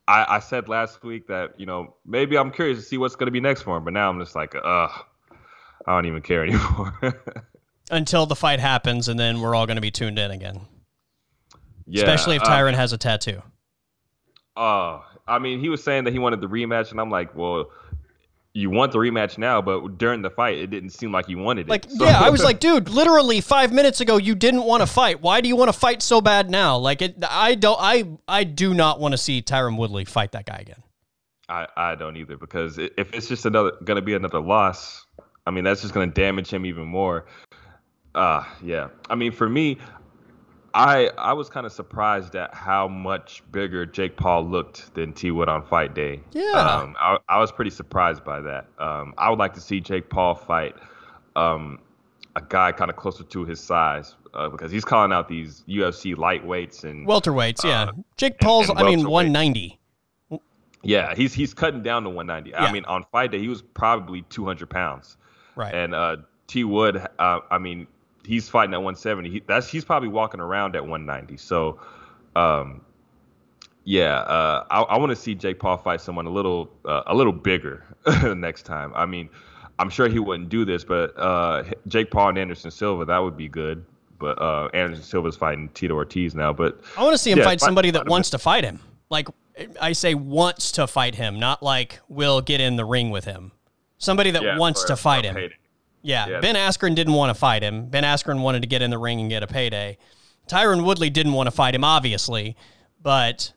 [0.06, 3.26] I, I said last week that you know maybe I'm curious to see what's going
[3.26, 4.94] to be next for him, but now I'm just like, uh, I
[5.86, 6.94] don't even care anymore.
[7.92, 10.62] Until the fight happens, and then we're all going to be tuned in again.
[11.86, 13.42] yeah, Especially if uh, Tyron has a tattoo.
[14.56, 17.70] Uh, I mean, he was saying that he wanted the rematch, and I'm like, well,
[18.54, 21.66] you want the rematch now, but during the fight, it didn't seem like you wanted
[21.66, 21.70] it.
[21.70, 24.86] Like, So- yeah, I was like, dude, literally five minutes ago, you didn't want to
[24.86, 25.20] fight.
[25.22, 26.76] Why do you want to fight so bad now?
[26.78, 30.46] Like, it, I don't, I, I do not want to see Tyron Woodley fight that
[30.46, 30.82] guy again.
[31.48, 35.04] I, I don't either because if it's just another going to be another loss,
[35.44, 37.26] I mean that's just going to damage him even more.
[38.14, 38.88] Uh yeah.
[39.08, 39.78] I mean for me,
[40.74, 45.30] I I was kind of surprised at how much bigger Jake Paul looked than T
[45.30, 46.20] Wood on fight day.
[46.32, 46.52] Yeah.
[46.52, 48.66] Um, I I was pretty surprised by that.
[48.78, 50.74] Um, I would like to see Jake Paul fight
[51.36, 51.78] um
[52.36, 56.14] a guy kind of closer to his size uh, because he's calling out these UFC
[56.14, 57.82] lightweights and Welterweights, yeah.
[57.82, 59.78] Uh, Jake Paul's, and I mean, 190.
[60.82, 62.50] Yeah, he's he's cutting down to 190.
[62.50, 62.64] Yeah.
[62.68, 65.16] I mean, on fight day, he was probably 200 pounds.
[65.54, 65.72] Right.
[65.72, 66.16] And uh,
[66.48, 67.86] T Wood, uh, I mean,
[68.24, 69.30] he's fighting at 170.
[69.30, 71.36] He, that's he's probably walking around at 190.
[71.36, 71.80] So,
[72.36, 72.82] um,
[73.84, 77.14] yeah, uh, I, I want to see Jake Paul fight someone a little uh, a
[77.14, 77.84] little bigger
[78.36, 78.92] next time.
[78.94, 79.28] I mean,
[79.78, 83.36] I'm sure he wouldn't do this, but uh, Jake Paul and Anderson Silva, that would
[83.36, 83.84] be good.
[84.18, 86.52] But uh, Anderson Silva's fighting Tito Ortiz now.
[86.52, 88.78] But I want to see him Yeah, fight somebody fight that wants to fight him.
[89.10, 89.26] Like
[89.80, 93.50] I say, wants to fight him, not like will get in the ring with him.
[93.98, 95.50] Somebody that yeah, wants to fight him.
[96.02, 96.40] Yeah, Yeah.
[96.40, 97.86] Ben Askren didn't want to fight him.
[97.86, 99.98] Ben Askren wanted to get in the ring and get a payday.
[100.48, 102.56] Tyron Woodley didn't want to fight him, obviously,
[103.02, 103.52] but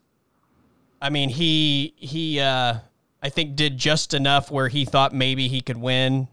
[1.02, 2.76] I mean, he he uh,
[3.22, 6.28] I think did just enough where he thought maybe he could win,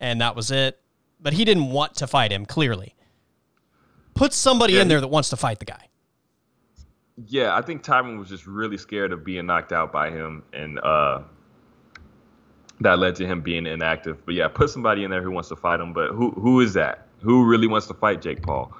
[0.00, 0.80] and that was it.
[1.20, 2.46] But he didn't want to fight him.
[2.46, 2.94] Clearly,
[4.14, 5.88] put somebody Yeah, in there that wants to fight the guy.
[7.26, 10.78] Yeah, I think Tyron was just really scared of being knocked out by him, and
[10.80, 11.20] uh,
[12.80, 14.24] that led to him being inactive.
[14.24, 15.92] But yeah, put somebody in there who wants to fight him.
[15.92, 17.06] But who who is that?
[17.22, 18.72] Who really wants to fight Jake Paul?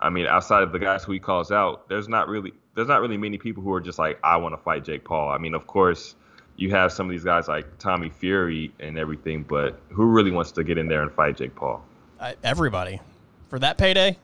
[0.00, 3.00] I mean, outside of the guys who he calls out, there's not really there's not
[3.00, 5.30] really many people who are just like, I want to fight Jake Paul.
[5.30, 6.14] I mean, of course,
[6.56, 10.52] you have some of these guys like Tommy Fury and everything, but who really wants
[10.52, 11.84] to get in there and fight Jake Paul?
[12.20, 13.00] Uh, everybody
[13.48, 14.16] for that payday.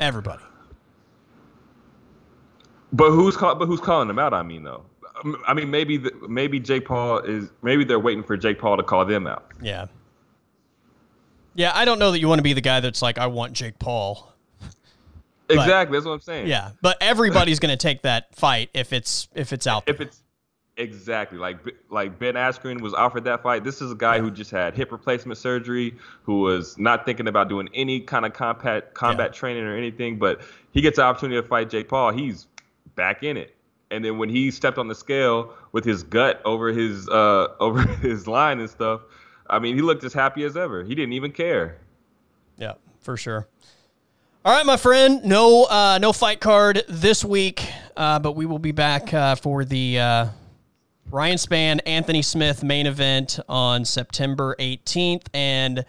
[0.00, 0.42] Everybody.
[2.92, 4.34] But who's call, but who's calling them out?
[4.34, 4.84] I mean, though.
[5.46, 8.82] I mean, maybe the, maybe Jake Paul is maybe they're waiting for Jake Paul to
[8.82, 9.46] call them out.
[9.60, 9.86] Yeah.
[11.54, 13.54] Yeah, I don't know that you want to be the guy that's like, I want
[13.54, 14.32] Jake Paul.
[15.48, 16.48] Exactly, that's what I'm saying.
[16.48, 19.86] Yeah, but everybody's going to take that fight if it's if it's out.
[19.86, 19.94] There.
[19.94, 20.20] If it's
[20.76, 21.58] exactly like
[21.90, 23.64] like Ben Askren was offered that fight.
[23.64, 24.22] This is a guy yeah.
[24.22, 28.32] who just had hip replacement surgery, who was not thinking about doing any kind of
[28.32, 29.38] combat combat yeah.
[29.38, 30.40] training or anything, but
[30.72, 32.12] he gets the opportunity to fight Jake Paul.
[32.12, 32.46] He's
[32.94, 33.55] back in it.
[33.90, 37.82] And then when he stepped on the scale with his gut over his uh over
[37.82, 39.02] his line and stuff,
[39.48, 40.82] I mean, he looked as happy as ever.
[40.82, 41.78] He didn't even care.
[42.58, 43.46] Yeah, for sure.
[44.44, 45.24] All right, my friend.
[45.24, 49.64] No, uh, no fight card this week, uh, but we will be back uh, for
[49.64, 50.26] the uh,
[51.10, 55.84] Ryan Spann, Anthony Smith main event on September 18th, and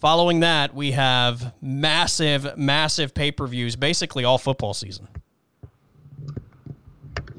[0.00, 5.06] following that, we have massive, massive pay per views, basically all football season.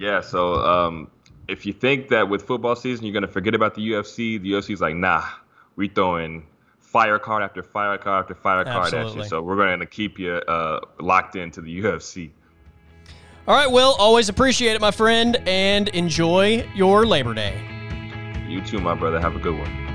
[0.02, 0.22] Yeah.
[0.22, 1.12] So um,
[1.48, 4.52] if you think that with football season you're going to forget about the UFC, the
[4.52, 5.24] UFC is like, nah,
[5.76, 6.48] we throwing
[6.80, 9.24] fire card after fire card after fire card at you.
[9.24, 12.32] So we're going to keep you uh, locked into the UFC.
[13.48, 17.60] All right, Will, always appreciate it, my friend, and enjoy your Labor Day.
[18.48, 19.20] You too, my brother.
[19.20, 19.91] Have a good one.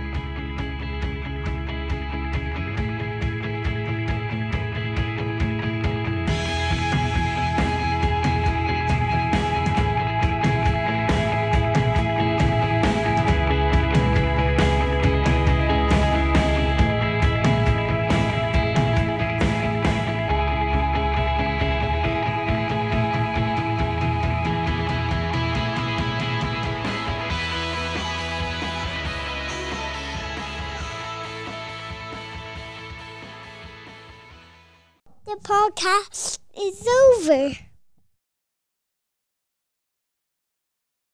[37.29, 37.66] Over.